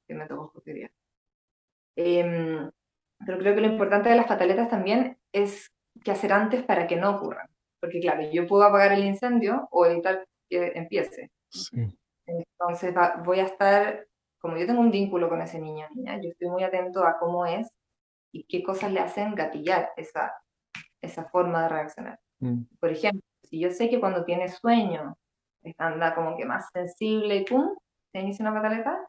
[0.08, 0.52] que me tocó
[1.95, 2.69] eh,
[3.25, 5.71] pero creo que lo importante de las pataletas también es
[6.04, 7.47] qué hacer antes para que no ocurran.
[7.80, 11.32] Porque claro, yo puedo apagar el incendio o evitar que empiece.
[12.25, 12.93] Entonces
[13.25, 14.08] voy a estar,
[14.39, 17.45] como yo tengo un vínculo con ese niño niña, yo estoy muy atento a cómo
[17.45, 17.69] es
[18.32, 20.34] y qué cosas le hacen gatillar esa,
[21.02, 22.20] esa forma de reaccionar.
[22.39, 22.63] Mm.
[22.80, 25.18] Por ejemplo, si yo sé que cuando tiene sueño
[25.78, 27.76] anda como que más sensible y pum,
[28.12, 29.08] se inicia una pataleta,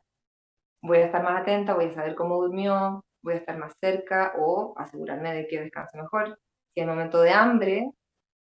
[0.83, 4.33] voy a estar más atenta, voy a saber cómo durmió, voy a estar más cerca
[4.39, 6.39] o asegurarme de que descanse mejor
[6.75, 7.91] si en el momento de hambre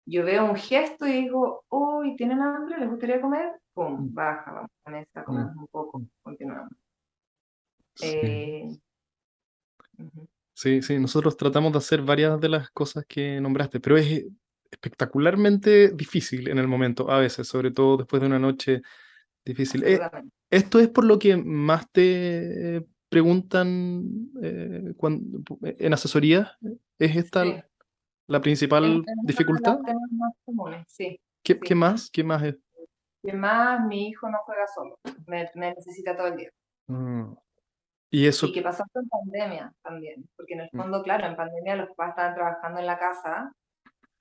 [0.07, 2.79] yo veo un gesto y digo, uy, ¿tienen hambre?
[2.79, 3.61] ¿Les gustaría comer?
[3.75, 4.15] Pum, mm.
[4.15, 5.61] baja, vamos a la mesa, comemos mm.
[5.61, 6.73] un poco, continuamos.
[8.03, 8.69] Eh,
[10.57, 10.83] sí.
[10.83, 14.25] sí, nosotros tratamos de hacer varias de las cosas que nombraste, pero es
[14.71, 18.83] espectacularmente difícil en el momento, a veces, sobre todo después de una noche
[19.45, 19.85] difícil.
[19.85, 20.01] Eh,
[20.51, 26.59] ¿Esto es por lo que más te preguntan eh, cuando, en asesoría?
[26.99, 27.45] ¿Es esta
[28.27, 29.79] la principal dificultad.
[30.11, 31.21] Más comunes, sí.
[31.43, 32.11] ¿Qué, ¿Qué, más?
[32.11, 32.57] ¿Qué más es?
[33.23, 33.87] ¿Qué más?
[33.87, 36.51] Mi hijo no juega solo, me, necesita todo el día.
[36.89, 37.35] Mm.
[38.11, 38.47] ¿Y eso?
[38.47, 40.79] Y qué pasó en pandemia también, porque en el mm.
[40.79, 43.53] fondo, claro, en pandemia los papás estaban trabajando en la casa,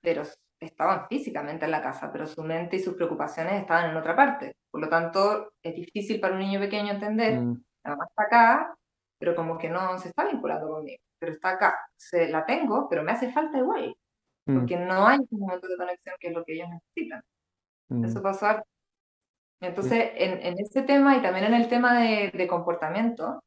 [0.00, 0.22] pero
[0.60, 4.56] estaban físicamente en la casa, pero su mente y sus preocupaciones estaban en otra parte.
[4.70, 7.64] Por lo tanto, es difícil para un niño pequeño entender, mm.
[7.84, 8.74] la mamá está acá,
[9.18, 11.78] pero como que no se está vinculando conmigo pero está acá.
[11.96, 13.96] Se, la tengo, pero me hace falta igual.
[14.46, 14.58] Mm.
[14.58, 17.22] Porque no hay un momento de conexión que es lo que ellos necesitan.
[17.88, 18.04] Mm.
[18.04, 18.46] Eso pasó
[19.60, 23.42] Entonces, en, en ese tema y también en el tema de, de comportamiento,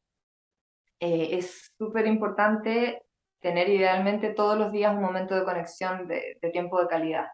[1.00, 3.02] eh, es súper importante
[3.40, 7.28] tener idealmente todos los días un momento de conexión de, de tiempo de calidad.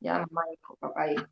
[0.00, 1.26] Ya, mamá, hijo, papá, hijo.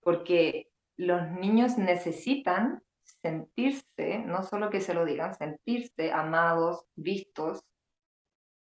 [0.00, 2.82] Porque los niños necesitan
[3.22, 7.62] sentirse, no solo que se lo digan, sentirse amados, vistos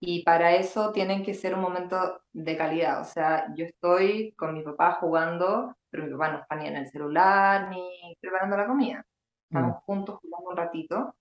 [0.01, 3.01] y para eso tienen que ser un momento de calidad.
[3.01, 6.77] O sea, yo estoy con mi papá jugando, pero mi papá no está ni en
[6.77, 7.83] el celular ni
[8.21, 9.05] preparando la comida.
[9.51, 9.81] Estamos mm.
[9.87, 11.17] juntos jugando un ratito,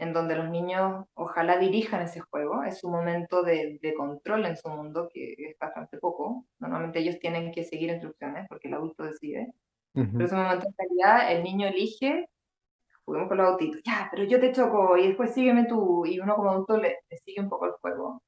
[0.00, 2.62] en donde los niños ojalá dirijan ese juego.
[2.64, 6.46] Es un momento de, de control en su mundo, que es bastante poco.
[6.58, 9.52] Normalmente ellos tienen que seguir instrucciones porque el adulto decide.
[9.94, 12.28] Pero es un momento de calidad, el niño elige
[13.08, 16.36] juguemos con los autitos, ya, pero yo te choco y después sígueme tú, y uno
[16.36, 18.22] como adulto le, sigue un poco el juego.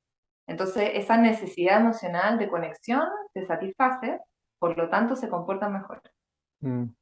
[0.46, 3.02] Entonces, esa necesidad emocional de conexión
[3.34, 4.18] se satisface,
[4.58, 6.00] por lo tanto se comporta mejor.
[6.62, 6.94] Mm.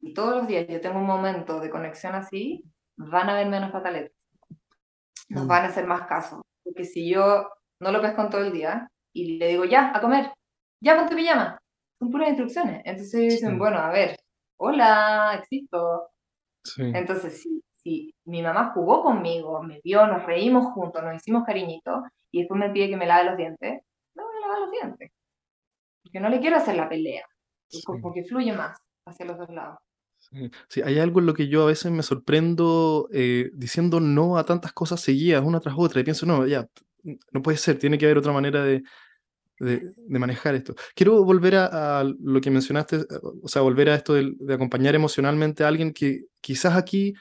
[0.00, 2.64] y todos los días yo tengo un momento de conexión así,
[3.08, 4.16] van a haber menos pataletas.
[5.28, 5.48] Nos mm.
[5.48, 6.42] van a hacer más caso.
[6.64, 7.48] Porque si yo
[7.80, 10.32] no lo pesco todo el día y le digo, ya, a comer,
[10.82, 11.58] ya con tu pijama,
[11.98, 12.82] son puras instrucciones.
[12.84, 14.18] Entonces dicen, bueno, a ver,
[14.58, 16.10] hola, existo,
[16.78, 22.02] entonces, si, si mi mamá jugó conmigo, me vio, nos reímos juntos, nos hicimos cariñitos,
[22.30, 23.82] y después me pide que me lave los dientes,
[24.14, 25.10] no voy a lavar los dientes.
[26.02, 27.24] Porque no le quiero hacer la pelea,
[28.02, 29.78] porque fluye más hacia los dos lados.
[30.68, 30.82] Sí.
[30.82, 34.72] hay algo en lo que yo a veces me sorprendo eh, diciendo no a tantas
[34.72, 36.68] cosas seguidas, una tras otra, y pienso, no, ya,
[37.32, 38.82] no puede ser, tiene que haber otra manera de,
[39.60, 40.74] de, manejar esto.
[40.94, 43.00] Quiero volver a, lo que mencionaste,
[43.42, 47.14] o sea, volver a esto de, acompañar emocionalmente a alguien que quizás aquí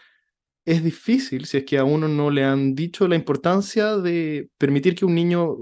[0.65, 4.95] es difícil si es que a uno no le han dicho la importancia de permitir
[4.95, 5.55] que un niño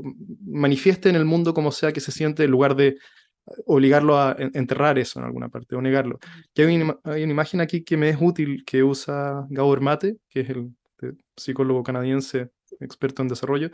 [0.46, 2.98] manifieste en el mundo como sea que se siente en lugar de
[3.66, 6.20] obligarlo a enterrar eso en alguna parte o negarlo.
[6.58, 10.42] Hay, una, hay una imagen aquí que me es útil que usa Gabor Mate, que
[10.42, 10.72] es el
[11.36, 13.70] psicólogo canadiense experto en desarrollo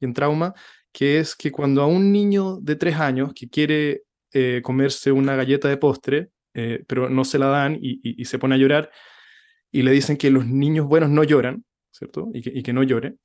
[0.00, 0.54] y en trauma,
[0.92, 5.36] que es que cuando a un niño de tres años que quiere eh, comerse una
[5.36, 8.90] galleta de postre, eh, pero no se la dan y, se pone a llorar,
[9.70, 12.30] y le dicen que los niños buenos no lloran, ¿cierto?
[12.32, 13.16] Y que, y que, no llore.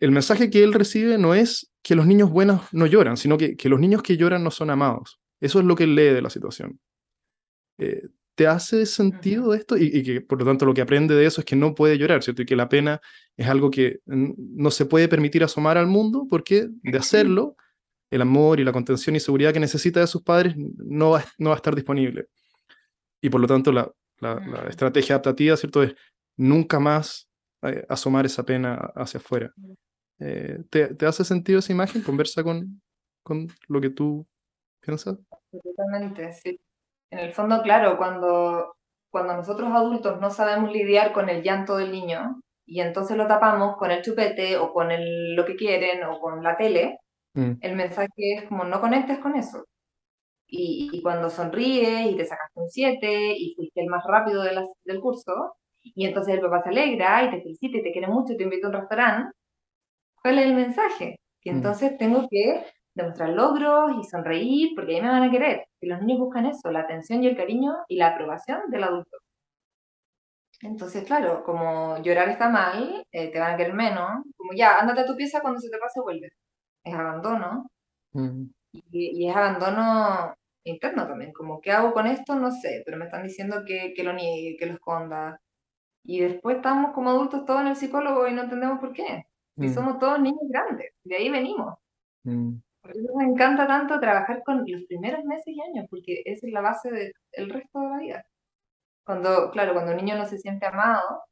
[0.00, 3.56] El mensaje que él recibe no es que los niños buenos no lloran, sino que,
[3.56, 5.21] que los niños que lloran no son amados.
[5.42, 6.78] Eso es lo que lee de la situación.
[7.78, 9.76] Eh, ¿Te hace sentido esto?
[9.76, 12.22] Y, que por lo tanto lo que aprende de eso es que no puede llorar,
[12.22, 12.42] ¿cierto?
[12.42, 13.00] Y que la pena
[13.36, 17.56] es algo que no se puede permitir asomar al mundo porque de hacerlo,
[18.08, 21.50] el amor y la contención y seguridad que necesita de sus padres no va, no
[21.50, 22.28] va a estar disponible.
[23.20, 25.82] Y por lo tanto la, la, estrategia adaptativa, ¿cierto?
[25.82, 25.94] Es
[26.36, 27.28] nunca más
[27.62, 29.52] eh, asomar esa pena hacia afuera.
[30.20, 32.02] Eh, ¿te, ¿te, hace sentido esa imagen?
[32.02, 32.80] ¿Conversa con,
[33.24, 34.26] con lo que tú
[34.82, 35.18] piensas?
[35.30, 36.60] Absolutamente, sí.
[37.10, 38.74] En el fondo, claro, cuando,
[39.10, 43.76] cuando nosotros adultos no sabemos lidiar con el llanto del niño y entonces lo tapamos
[43.76, 46.98] con el chupete o con el, lo que quieren o con la tele,
[47.34, 47.52] mm.
[47.60, 49.64] el mensaje es como no conectes con eso.
[50.46, 54.62] Y, y cuando sonríes y te sacaste un 7 y fuiste el más rápido de
[54.84, 58.32] del curso, y entonces el papá se alegra y te felicita y te quiere mucho
[58.32, 59.36] y te invita a un restaurante,
[60.22, 61.16] ¿cuál es el mensaje?
[61.40, 61.56] Que mm.
[61.56, 62.64] entonces tengo que
[62.94, 65.66] demostrar logros y sonreír, porque ahí me van a querer.
[65.80, 69.18] Y los niños buscan eso, la atención y el cariño y la aprobación del adulto.
[70.62, 75.00] Entonces, claro, como llorar está mal, eh, te van a querer menos, como ya, ándate
[75.00, 76.30] a tu pieza cuando se te pase, vuelve.
[76.84, 77.66] Es abandono.
[78.12, 78.44] Mm.
[78.72, 82.36] Y, es abandono interno también, como, ¿qué hago con esto?
[82.36, 85.40] No sé, pero me están diciendo que, que lo niegue, que lo esconda.
[86.04, 89.24] Y después estamos como adultos todos en el psicólogo y no entendemos por qué.
[89.56, 89.74] Y mm.
[89.74, 91.74] somos todos niños grandes, de ahí venimos.
[92.24, 92.58] Mm.
[92.82, 96.52] Por eso me encanta tanto trabajar con los primeros meses y años, porque esa es
[96.52, 98.26] la base del resto de la vida.
[99.04, 101.22] Cuando, claro, cuando un niño no se siente amado,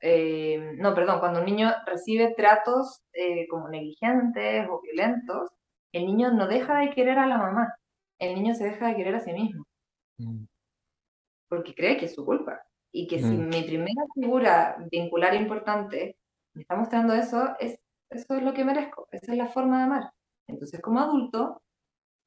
[0.00, 5.50] eh, no, perdón, cuando un niño recibe tratos eh, como negligentes o violentos,
[5.92, 7.74] el niño no deja de querer a la mamá,
[8.18, 9.64] el niño se deja de querer a sí mismo.
[10.18, 10.44] Mm.
[11.48, 12.60] Porque cree que es su culpa.
[12.92, 13.48] Y que si mm.
[13.48, 16.16] mi primera figura vincular importante
[16.54, 17.78] me está mostrando eso, es,
[18.10, 20.12] eso es lo que merezco, esa es la forma de amar.
[20.48, 21.62] Entonces, como adulto,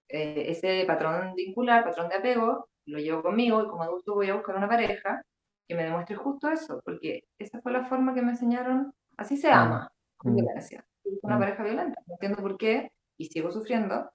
[0.08, 4.36] eh, ese patrón vincular, patrón de apego, lo llevo conmigo y como adulto voy a
[4.36, 5.24] buscar una pareja
[5.68, 9.50] que me demuestre justo eso, porque esa fue la forma que me enseñaron, así se
[9.50, 10.86] ama, con violencia.
[11.22, 14.12] Una pareja violenta, no entiendo por qué y sigo sufriendo,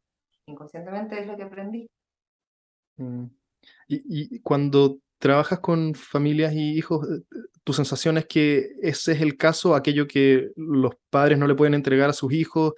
[0.46, 1.88] inconscientemente es lo que aprendí.
[2.98, 3.24] Mm.
[3.88, 7.22] Y, y, cuando trabajas con familias y hijos, eh,
[7.64, 11.74] tu sensación es que ese es el caso, aquello que los padres no le pueden
[11.74, 12.74] entregar a sus hijos,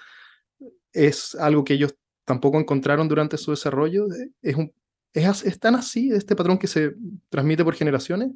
[0.92, 4.06] es algo que ellos tampoco encontraron durante su desarrollo.
[4.42, 4.72] ¿Es, un,
[5.12, 6.94] es, tan así este patrón que se
[7.28, 8.30] transmite por generaciones?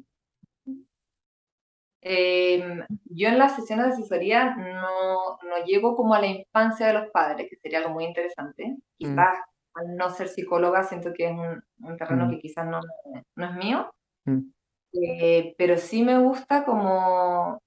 [2.01, 6.93] Em, yo en las sesiones de asesoría no, no, llego como a la infancia de
[6.93, 8.67] los padres, que sería algo muy interesante.
[8.67, 8.77] Mm.
[8.97, 9.37] Quizás
[9.75, 12.29] al no ser psicóloga siento que es un, terreno mm.
[12.31, 12.81] que quizás no,
[13.35, 13.93] no es mío,
[14.25, 14.39] mm.
[15.01, 17.61] eh, pero sí me gusta como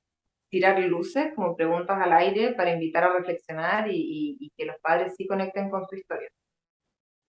[0.48, 5.26] tirar luces, como preguntas al aire para invitar a reflexionar y, que los padres sí
[5.26, 6.28] conecten con su historia.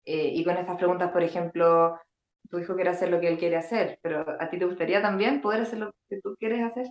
[0.04, 1.98] Eh, y con estas preguntas, por ejemplo,
[2.48, 5.40] tu hijo quiere hacer lo que él quiere hacer, pero ¿a ti te gustaría también
[5.40, 6.86] poder hacer lo que tú quieres hacer?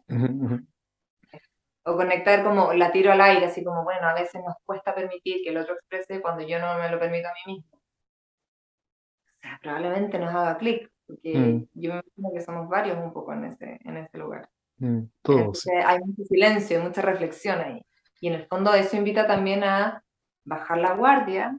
[1.84, 5.42] O conectar como la tiro al aire, así como, bueno, a veces nos cuesta permitir
[5.44, 7.78] que el otro exprese cuando yo no me lo permito a mí mismo.
[7.78, 11.68] O sea, probablemente nos haga clic, porque mm.
[11.74, 14.50] yo me imagino que somos varios un poco en ese, en ese lugar.
[14.80, 15.68] Mm, todos.
[15.86, 17.82] hay mucho silencio, mucha reflexión ahí.
[18.22, 20.04] Y en el fondo eso invita también a
[20.44, 21.58] bajar la guardia.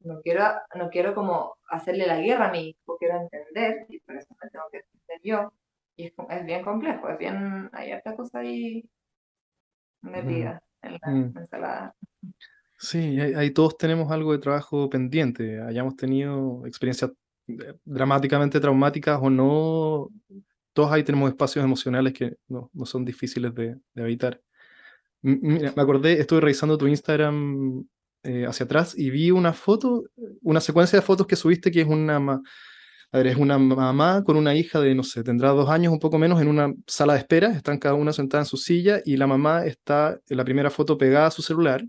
[0.00, 0.44] No quiero,
[0.76, 4.48] no quiero como hacerle la guerra a mi hijo, quiero entender, y por eso me
[4.48, 5.52] tengo que entender yo.
[5.96, 8.88] Y es, es bien complejo, es bien, hay harta cosa ahí
[10.02, 11.38] metida en la mm.
[11.38, 11.94] ensalada.
[12.78, 17.10] Sí, ahí, todos tenemos algo de trabajo pendiente, hayamos tenido experiencias
[17.48, 20.08] eh, dramáticamente traumáticas o no,
[20.78, 24.40] todos ahí tenemos espacios emocionales que no, no son difíciles de, de evitar.
[25.22, 27.84] me acordé, estuve revisando tu Instagram
[28.22, 30.04] eh, hacia atrás y vi una foto,
[30.40, 32.18] una secuencia de fotos que subiste que es una,
[33.10, 36.16] a es una mamá con una hija de, no sé, tendrá dos años, un poco
[36.16, 39.26] menos, en una sala de espera, están cada una sentada en su silla y la
[39.26, 41.84] mamá está en la primera foto pegada a su celular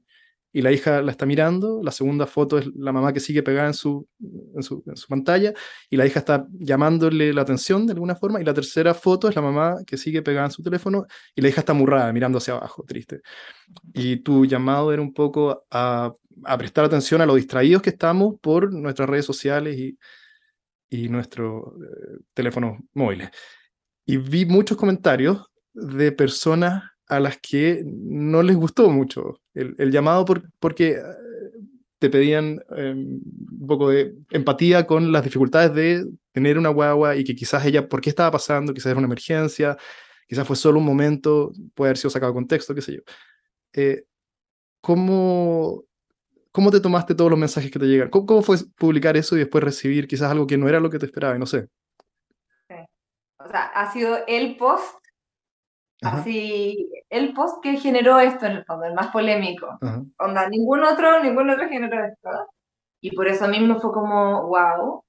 [0.52, 3.68] y la hija la está mirando, la segunda foto es la mamá que sigue pegada
[3.68, 4.08] en su,
[4.56, 5.54] en su, pantalla
[5.90, 9.36] y la hija está llamándole la atención de alguna forma y la tercera foto es
[9.36, 12.56] la mamá que sigue pegada en su teléfono y la hija está murrada mirando hacia
[12.56, 13.22] abajo, triste.
[13.94, 16.14] Y tu llamado era un poco a,
[16.58, 20.00] prestar atención a lo distraídos que estamos por nuestras redes sociales y,
[20.90, 23.30] y nuestros eh, teléfonos móviles.
[24.06, 30.24] Y vi muchos comentarios de personas a las que no les gustó mucho el, llamado
[30.26, 31.02] por, porque eh,
[31.98, 33.20] te pedían em,
[33.60, 37.90] un poco de empatía con las dificultades de tener una guagua y que quizás ella,
[37.90, 38.74] ¿por qué estaba pasando?
[38.74, 39.76] Quizás era una emergencia,
[40.28, 43.02] quizás fue solo un momento, puede haber sido sacado de contexto, qué sé yo.
[43.74, 44.06] Eh,
[44.82, 45.84] ¿cómo,
[46.52, 48.10] ¿Cómo te tomaste todos los mensajes que te llegan?
[48.10, 51.06] ¿Cómo, fue publicar eso y después recibir quizás algo que no era lo que te
[51.06, 51.38] esperaba?
[51.38, 51.68] No sé.
[53.42, 54.99] O sea, ha sido el post,
[56.02, 59.78] así, el post que generó esto en el fondo, el más polémico.
[60.18, 62.30] Onda, ningún otro, ningún otro generó esto.
[63.02, 65.04] Y por eso a mí me fue como, wow,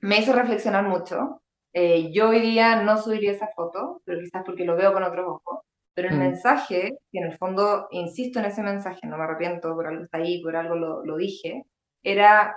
[0.00, 1.42] me hizo reflexionar mucho.
[1.72, 5.26] Eh, yo hoy día no subiría esa foto, pero quizás porque lo veo con otros
[5.26, 5.60] ojos.
[5.94, 6.20] Pero el mm.
[6.20, 10.18] mensaje, que en el fondo, insisto en ese mensaje, no me arrepiento, por algo está
[10.18, 11.64] ahí, por algo lo, lo dije,
[12.02, 12.56] era,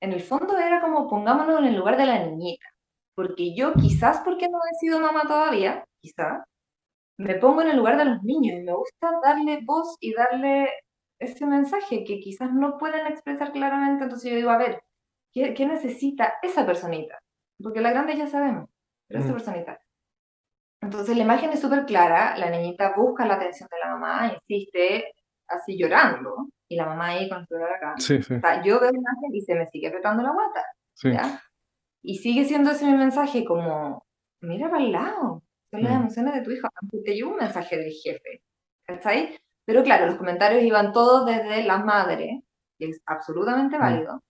[0.00, 2.66] en el fondo era como pongámonos en el lugar de la niñita.
[3.14, 6.44] Porque yo quizás porque no he sido mamá todavía, quizás,
[7.18, 10.70] me pongo en el lugar de los niños y me gusta darle voz y darle
[11.18, 14.04] ese mensaje que quizás no pueden expresar claramente.
[14.04, 14.82] Entonces yo digo, a ver,
[15.32, 17.18] ¿qué, qué necesita esa personita?
[17.60, 18.70] Porque la grande ya sabemos,
[19.08, 19.32] pero esa mm.
[19.32, 19.80] personita.
[20.80, 25.12] Entonces la imagen es súper clara, la niñita busca la atención de la mamá, insiste,
[25.48, 27.94] así llorando, y la mamá ahí con su celular acá.
[28.64, 30.64] yo veo la imagen y se me sigue apretando la guata.
[32.00, 34.06] Y sigue siendo ese mi mensaje como,
[34.40, 35.96] mira para el lado, son las mm.
[35.96, 38.42] emociones de tu hijo, aunque te llevo un mensaje del jefe.
[38.86, 39.38] ¿Cachai?
[39.66, 42.42] Pero claro, los comentarios iban todos desde la madre,
[42.78, 43.80] que es absolutamente mm.
[43.80, 44.22] válido,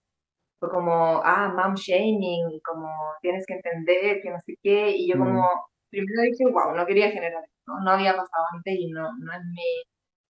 [0.59, 2.89] fue como, ah, mom shaming, como
[3.21, 5.19] tienes que entender que no sé qué, y yo mm.
[5.19, 5.47] como,
[5.89, 9.41] primero dije, wow, no quería generar esto, no había pasado antes y no, no es
[9.53, 9.83] mi,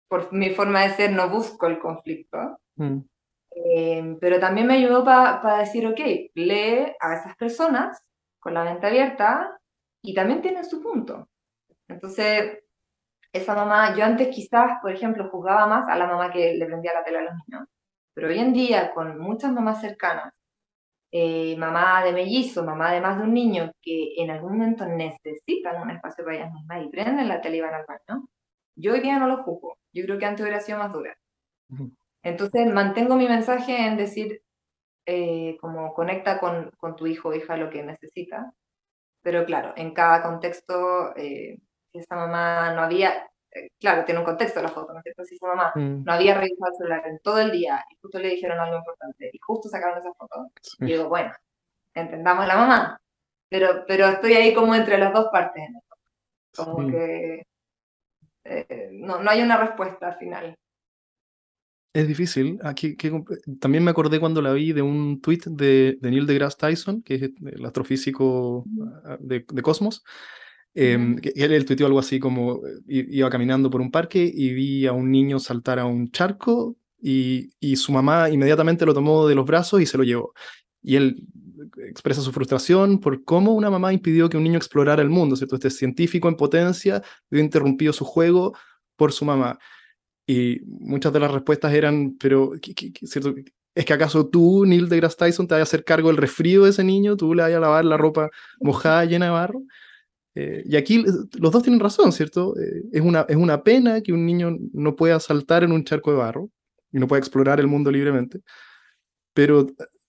[0.08, 2.60] por mi forma de ser, no busco el conflicto.
[2.78, 3.00] Mm.
[3.56, 6.00] Eh, pero también me ayudó para decir, ok,
[6.34, 8.04] lee a esas personas
[8.40, 9.60] con la mente abierta
[10.04, 11.30] y también tienen su punto.
[11.88, 12.60] Entonces,
[13.32, 16.94] esa mamá, yo antes quizás, por ejemplo, juzgaba más a la mamá que le prendía
[16.94, 17.68] la tela a los niños,
[18.14, 20.34] pero hoy en día, con muchas mamás cercanas,
[21.12, 25.82] eh, mamá de mellizo, mamá de más de un niño que en algún momento necesitan
[25.82, 28.28] un espacio para ellas mismas y prenden la tele y van al baño,
[28.76, 29.78] yo hoy día no lo juzgo.
[29.94, 31.16] Yo creo que antes hubiera sido más dura.
[32.24, 34.42] Entonces mantengo mi mensaje en decir,
[35.06, 38.54] eh, como conecta con, con, tu hijo o hija lo que necesita.
[39.24, 41.58] Pero claro, en cada contexto, eh,
[41.94, 45.24] esa mamá no había, eh, claro, tiene un contexto la foto, ¿no es cierto?
[45.24, 46.04] Si su mamá mm.
[46.04, 49.30] no había revisado el celular en todo el día y justo le dijeron algo importante
[49.32, 51.32] y justo sacaron esa foto, y digo, bueno,
[51.94, 53.02] entendamos la mamá,
[53.50, 55.70] pero, pero estoy ahí como entre las dos partes,
[56.56, 57.44] como que
[58.44, 60.58] eh, no, no hay una respuesta al final.
[61.94, 62.60] Es difícil.
[62.64, 63.12] Aquí, que,
[63.60, 67.16] también me acordé cuando la vi de un tweet de, de Neil deGrasse Tyson, que
[67.16, 68.66] es el astrofísico
[69.06, 70.04] ah, de, de Cosmos,
[70.76, 70.98] eh,
[71.36, 75.38] él, tuiteó algo así como, iba caminando por un parque y vi a un niño
[75.38, 79.86] saltar a un charco y, y, su mamá inmediatamente lo tomó de los brazos y
[79.86, 80.34] se lo llevó.
[80.82, 81.28] Y él
[81.88, 85.56] expresa su frustración por cómo una mamá impidió que un niño explorara el mundo, ¿cierto?
[85.56, 88.58] Este científico en potencia vio interrumpido su juego
[88.96, 89.60] por su mamá.
[90.26, 92.54] Y muchas de las respuestas eran, pero,
[93.04, 93.36] ¿cierto?
[93.76, 96.70] ¿Es que acaso tú, Neil deGrasse Tyson, te vas a hacer cargo del resfrío de
[96.70, 97.18] ese niño?
[97.18, 99.64] ¿Tú le vas a lavar la ropa mojada, llena de barro?
[100.36, 101.04] Eh, y aquí
[101.40, 102.56] los dos tienen razón, ¿cierto?
[102.58, 106.12] Eh, es, una, es una pena que un niño no pueda saltar en un charco
[106.12, 106.50] de barro
[106.92, 108.42] y no pueda explorar el mundo libremente,
[109.34, 109.68] pero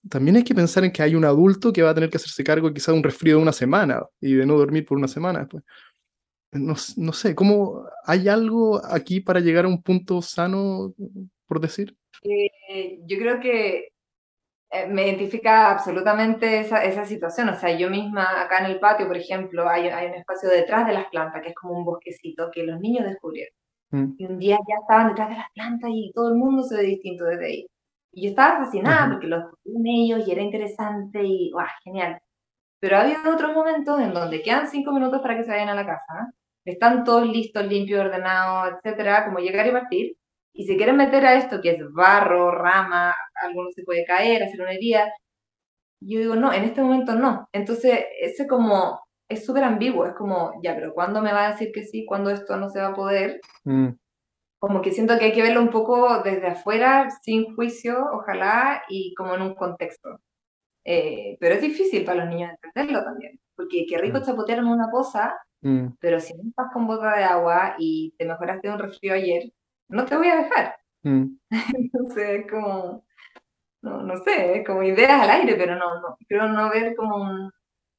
[0.08, 2.44] también hay que pensar en que hay un adulto que va a tener que hacerse
[2.44, 5.40] cargo quizá de un resfrío de una semana y de no dormir por una semana
[5.40, 5.64] después.
[6.54, 10.94] No, no, sé, ¿cómo hay algo aquí para llegar a un punto sano,
[11.46, 11.96] por decir?
[12.22, 13.88] Eh, yo creo que
[14.70, 17.48] eh, me identifica absolutamente esa, esa, situación.
[17.48, 20.86] O sea, yo misma acá en el patio, por ejemplo, hay, hay, un espacio detrás
[20.86, 23.54] de las plantas que es como un bosquecito que los niños descubrieron.
[23.90, 24.14] Mm.
[24.18, 26.82] Y un día ya estaban detrás de las plantas y todo el mundo se ve
[26.82, 27.66] distinto desde ahí.
[28.12, 31.66] Y yo estaba fascinada porque los vi ellos y era interesante y ¡guau!
[31.84, 32.20] genial.
[32.80, 35.74] Pero ha habido otros momentos en donde quedan cinco minutos para que se vayan a
[35.74, 36.32] la casa.
[36.64, 40.16] Están todos listos, limpios, ordenados, etcétera, como llegar y partir.
[40.52, 44.60] Y si quieren meter a esto que es barro, rama, alguno se puede caer, hacer
[44.60, 45.12] una herida,
[46.00, 47.48] yo digo, no, en este momento no.
[47.52, 51.70] Entonces, ese como, es súper ambiguo, es como, ya, pero ¿cuándo me va a decir
[51.72, 52.04] que sí?
[52.06, 53.40] ¿Cuándo esto no se va a poder?
[53.64, 53.90] Mm
[54.64, 59.12] como que siento que hay que verlo un poco desde afuera, sin juicio, ojalá, y
[59.14, 60.20] como en un contexto.
[60.84, 64.22] Eh, pero es difícil para los niños entenderlo también, porque qué rico mm.
[64.22, 65.94] chapotear en una cosa, mm.
[65.98, 69.44] pero si no estás con bota de agua y te mejoraste un resfrío ayer,
[69.88, 70.76] no te voy a dejar.
[71.02, 71.36] Mm.
[71.74, 73.06] Entonces, como,
[73.82, 77.50] no, no sé, como ideas al aire, pero no, no creo no ver como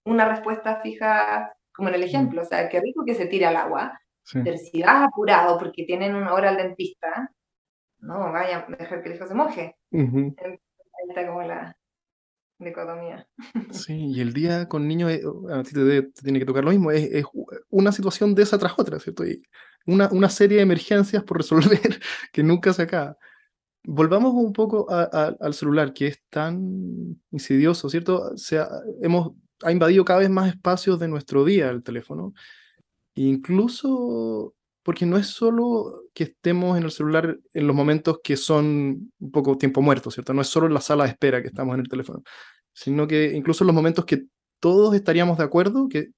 [0.06, 3.58] una respuesta fija como en el ejemplo, o sea, qué rico que se tira al
[3.58, 4.00] agua,
[4.32, 7.32] pero si vas apurado porque tienen una hora al dentista,
[8.00, 9.76] no, vaya a dejar que el hijo se moje.
[9.92, 11.76] Ahí está como la
[12.60, 13.28] dicotomía.
[13.72, 16.92] Sí, y el día con niños eh, a ti te, tiene que tocar lo mismo,
[16.92, 17.26] es,
[17.70, 19.26] una situación de esa tras otra, ¿cierto?
[19.26, 19.42] Y
[19.86, 21.80] una, una serie de emergencias por resolver
[22.32, 23.18] que nunca se acaba.
[23.84, 28.36] Volvamos un poco al celular, que es tan insidioso, ¿cierto?
[28.36, 28.68] Sea,
[29.02, 32.34] hemos, ha invadido cada vez más espacios de nuestro día el teléfono.
[33.14, 34.56] Incluso
[34.86, 39.32] porque no es solo que estemos en el celular en los momentos que son un
[39.32, 40.32] poco tiempo muerto, ¿cierto?
[40.32, 42.22] No es solo en la sala de espera que estamos en el teléfono,
[42.72, 44.26] sino que incluso en los momentos que
[44.60, 46.10] todos estaríamos de acuerdo, que,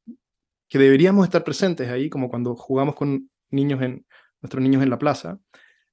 [0.68, 4.06] que deberíamos estar presentes ahí, como cuando jugamos con niños en,
[4.42, 5.40] nuestros niños en la plaza,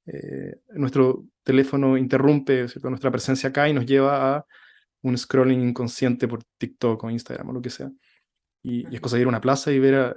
[0.07, 2.91] eh, nuestro teléfono interrumpe ¿cierto?
[2.91, 4.47] nuestra presencia acá y nos lleva a
[5.03, 7.89] un scrolling inconsciente por TikTok o Instagram o lo que sea.
[8.65, 10.17] Y, y es cosa de ir a una plaza y ver a,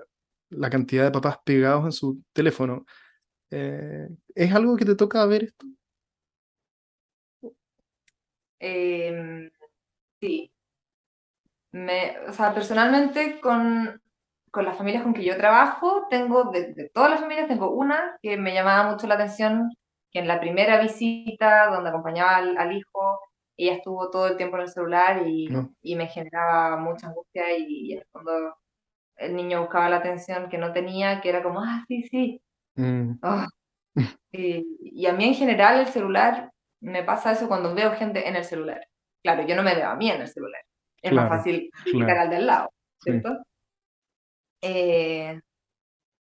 [0.49, 2.85] la cantidad de papás pegados en su teléfono.
[3.51, 5.65] Eh, ¿Es algo que te toca ver esto?
[8.59, 9.49] Em,
[10.21, 10.51] sí.
[11.71, 14.01] Me, o sea, personalmente con,
[14.51, 18.37] con, las familias con que yo trabajo, tengo, de, todas las familias, tengo una que
[18.37, 19.69] me llamaba mucho la atención,
[20.11, 23.19] que en la primera visita donde acompañaba al, hijo,
[23.57, 25.49] ella estuvo todo el tiempo en el celular y,
[25.81, 28.55] y me generaba mucha angustia y, y en el fondo
[29.17, 32.41] el niño buscaba la atención que no tenía, que era como, ah, sí, sí.
[32.75, 33.19] Mm.
[33.23, 33.47] Ah.
[34.31, 36.51] Y, a mí en general el celular,
[36.81, 38.87] me pasa eso cuando veo gente en el celular.
[39.23, 40.61] Claro, yo no me veo a mí en el celular.
[41.01, 43.39] Es más fácil criticar al del lado, ¿cierto?
[44.61, 45.39] Eh,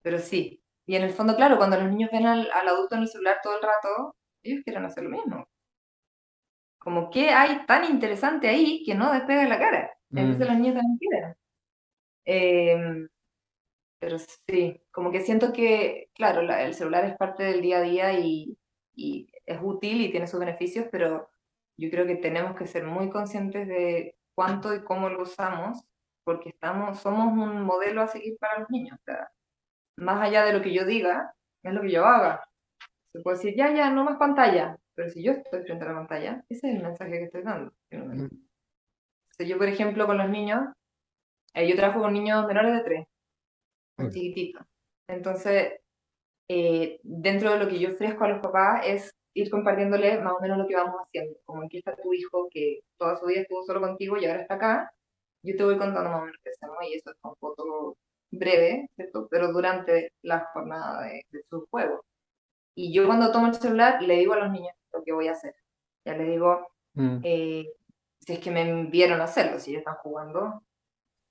[0.02, 0.62] pero sí.
[0.86, 3.56] Y en el fondo, claro, cuando los niños ven al, adulto en el celular todo
[3.56, 5.48] el rato, ellos quieren hacer lo mismo.
[6.78, 9.90] Como, ¿qué hay tan interesante ahí que no despega la cara?
[10.10, 10.50] Entonces mm.
[10.50, 11.34] los niños también quieren.
[12.30, 13.08] Em,
[14.00, 18.12] pero sí, como que siento que, claro, el celular es parte del día a día
[18.20, 18.58] y,
[18.94, 21.30] y, es útil y tiene sus beneficios, pero
[21.78, 25.84] yo creo que tenemos que ser muy conscientes de cuánto y cómo lo usamos,
[26.24, 28.98] porque estamos, somos un modelo a seguir para los niños.
[29.00, 29.30] O sea,
[29.96, 32.44] más allá de lo que yo diga, es lo que yo haga.
[33.12, 35.94] Se puede decir, ya, ya, no más pantalla, pero si yo estoy frente a la
[35.94, 37.72] pantalla, ese es el mensaje que estoy dando.
[39.40, 40.68] O yo, por ejemplo, con los niños,
[41.54, 43.06] eh, yo trabajo con niños menores de tres,
[43.98, 44.62] muy chiquititos.
[45.08, 45.80] Entonces,
[46.48, 50.40] eh, dentro de lo que yo ofrezco a los papás es ir compartiéndole más o
[50.40, 51.36] menos lo que vamos haciendo.
[51.44, 54.54] Como aquí está tu hijo que toda su vida estuvo solo contigo y ahora está
[54.54, 54.92] acá,
[55.42, 57.96] yo te voy contando más o menos qué hacemos y eso es un foto
[58.30, 59.28] breve, ¿cierto?
[59.30, 62.04] Pero durante la jornada de, su juego.
[62.74, 65.32] Y yo cuando tomo el celular le digo a los niños lo que voy a
[65.32, 65.54] hacer.
[66.04, 67.20] Ya le digo, mm.
[67.24, 67.66] eh,
[68.20, 70.62] si es que me vieron hacerlo, si ellos están jugando,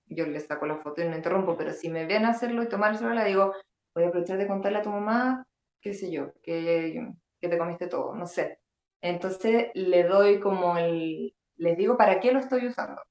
[0.07, 2.67] yo le saco la foto y no interrumpo, pero si me ven a hacerlo y
[2.67, 3.53] celular, le digo,
[3.93, 5.45] voy a aprovechar de contarle a tu mamá,
[5.81, 8.59] qué sé yo, que, que te comiste todo, no sé.
[9.01, 13.01] Entonces le doy como el, les digo para qué lo estoy usando.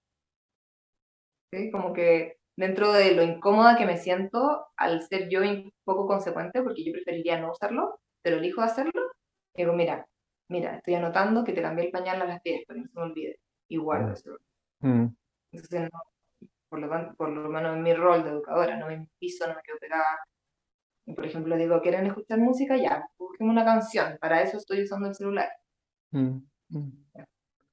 [1.52, 1.70] ¿sí?
[1.70, 6.62] Como que dentro de lo incómoda que me siento al ser yo un poco consecuente,
[6.62, 9.00] porque yo preferiría no usarlo, pero elijo hacerlo,
[9.54, 10.06] digo, mira,
[10.48, 13.02] mira, estoy anotando que te cambié el pañal a las 10, pero no se me
[13.02, 13.38] olvide,
[13.70, 14.36] guardo eso.
[14.80, 15.06] Mm.
[15.52, 16.00] Entonces, no,
[16.68, 19.62] por, lo, por lo menos en mi rol de educadora, no me piso, no me
[19.62, 20.18] quedo pegada.
[21.06, 22.76] Y por ejemplo, digo, ¿quieren escuchar música?
[22.76, 25.48] Ya, busquen una canción, para eso estoy usando el celular.
[26.10, 26.38] Mm,
[26.70, 26.92] mm.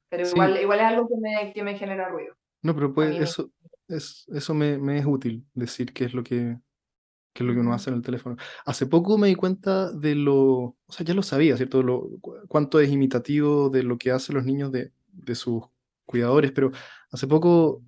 [0.09, 2.35] Pero igual, igual es algo que me, que me genera ruido.
[2.61, 3.51] No, pero pues eso,
[3.87, 6.59] es, eso me, me, es útil, decir qué es lo que,
[7.33, 8.37] qué es lo que uno hace en el teléfono.
[8.65, 11.81] Hace poco me di cuenta de lo, o sea, ya lo sabía, ¿cierto?
[11.81, 12.07] Lo,
[12.47, 15.63] cuánto es imitativo de lo que hacen los niños de, de sus
[16.05, 16.71] cuidadores, pero
[17.11, 17.81] hace poco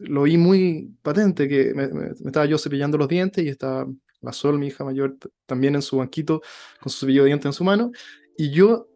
[0.00, 1.88] lo vi muy patente, que me,
[2.24, 3.86] estaba yo cepillando los dientes y estaba
[4.20, 5.16] la Sol, mi hija mayor,
[5.46, 6.42] también en su banquito
[6.80, 7.90] con su cepillo de dientes en su mano,
[8.36, 8.86] y yo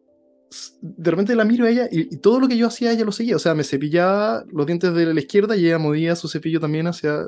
[0.80, 3.36] de repente la miro a ella y, todo lo que yo hacía ella lo seguía,
[3.36, 6.86] o sea, me cepillaba los dientes de la izquierda y ella movía su cepillo también
[6.86, 7.24] hacia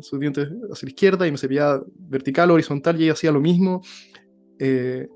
[0.00, 3.82] sus dientes hacia la izquierda y me cepillaba vertical, horizontal y ella hacía lo mismo.
[4.58, 5.08] Eh,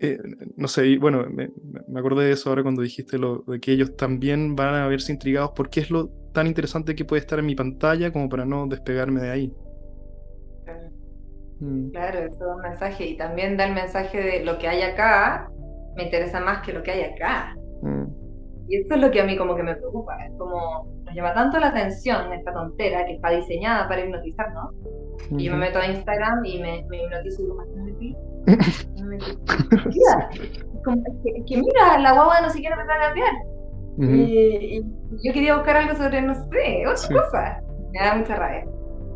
[0.00, 0.18] eh,
[0.56, 1.50] no sé, bueno, me,
[1.88, 5.12] me, acordé de eso ahora cuando dijiste lo de que ellos también van a verse
[5.12, 8.44] intrigados por qué es lo tan interesante que puede estar en mi pantalla como para
[8.44, 9.54] no despegarme de ahí.
[11.60, 11.90] Mm.
[11.90, 15.50] Claro, eso es un mensaje y también da el mensaje de lo que hay acá
[15.96, 17.54] me interesa más que lo que hay acá.
[17.82, 18.19] Mm.
[18.70, 21.34] Y eso es lo que a mí como que me preocupa, es como nos llama
[21.34, 24.72] tanto la atención esta tontera que está diseñada para hipnotizarnos.
[25.36, 27.62] Y yo me meto a Instagram y me, me hipnotizo y digo,
[28.46, 28.86] es
[31.46, 33.32] que, mira, la guagua no siquiera me va a cambiar.
[33.98, 34.82] y,
[35.24, 37.62] yo quería buscar algo sobre, no sé, otra cosa.
[37.92, 38.66] Me da mucha rabia.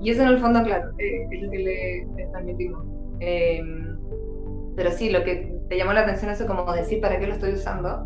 [0.03, 2.85] Y eso en el fondo, claro, eh, es lo que le, le transmitimos.
[3.21, 3.63] Eh,
[4.75, 7.53] pero sí, lo que te llamó la atención eso como decir para qué lo estoy
[7.53, 8.05] usando,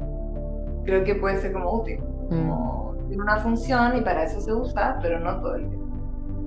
[0.89, 2.01] creo que puede ser como útil.
[2.31, 3.09] Mm.
[3.09, 5.87] tiene una función y para eso se usa, pero no todo el tiempo.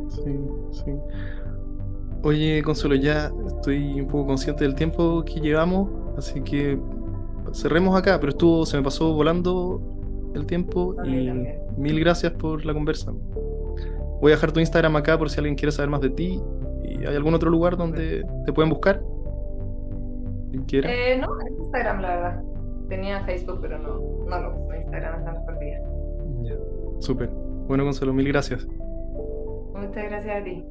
[0.10, 0.40] Sí,
[0.72, 0.92] sí.
[2.24, 6.80] Oye, Consuelo, ya estoy un poco consciente del tiempo que llevamos, así que
[7.54, 9.82] cerremos acá, pero estuvo, se me pasó volando
[10.36, 11.32] el tiempo y
[11.78, 13.12] mil gracias por la conversa.
[14.22, 16.42] Voy a dejar tu Instagram acá por si alguien quiere saber más de ti.
[16.84, 19.02] ¿Y hay algún otro lugar donde te pueden buscar?
[20.54, 22.44] Eh, no, en Instagram, la verdad.
[22.92, 24.76] Tenía Facebook, pero no, no lo uso.
[24.76, 25.82] Instagram está mejor día.
[26.44, 26.56] Ya,
[27.00, 27.30] súper.
[27.30, 28.68] Bueno, Gonzalo, mil gracias.
[29.74, 30.62] Muchas gracias a ti.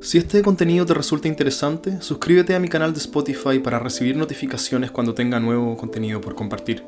[0.00, 4.92] Si este contenido te resulta interesante, suscríbete a mi canal de Spotify para recibir notificaciones
[4.92, 6.84] cuando tenga nuevo contenido por compartir.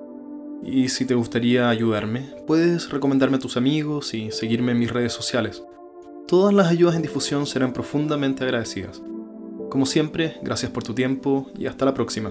[0.62, 5.12] Y si te gustaría ayudarme, puedes recomendarme a tus amigos y seguirme en mis redes
[5.12, 5.64] sociales.
[6.28, 9.02] Todas las ayudas en difusión serán profundamente agradecidas.
[9.72, 12.30] Como siempre, gracias por tu tiempo y hasta la próxima.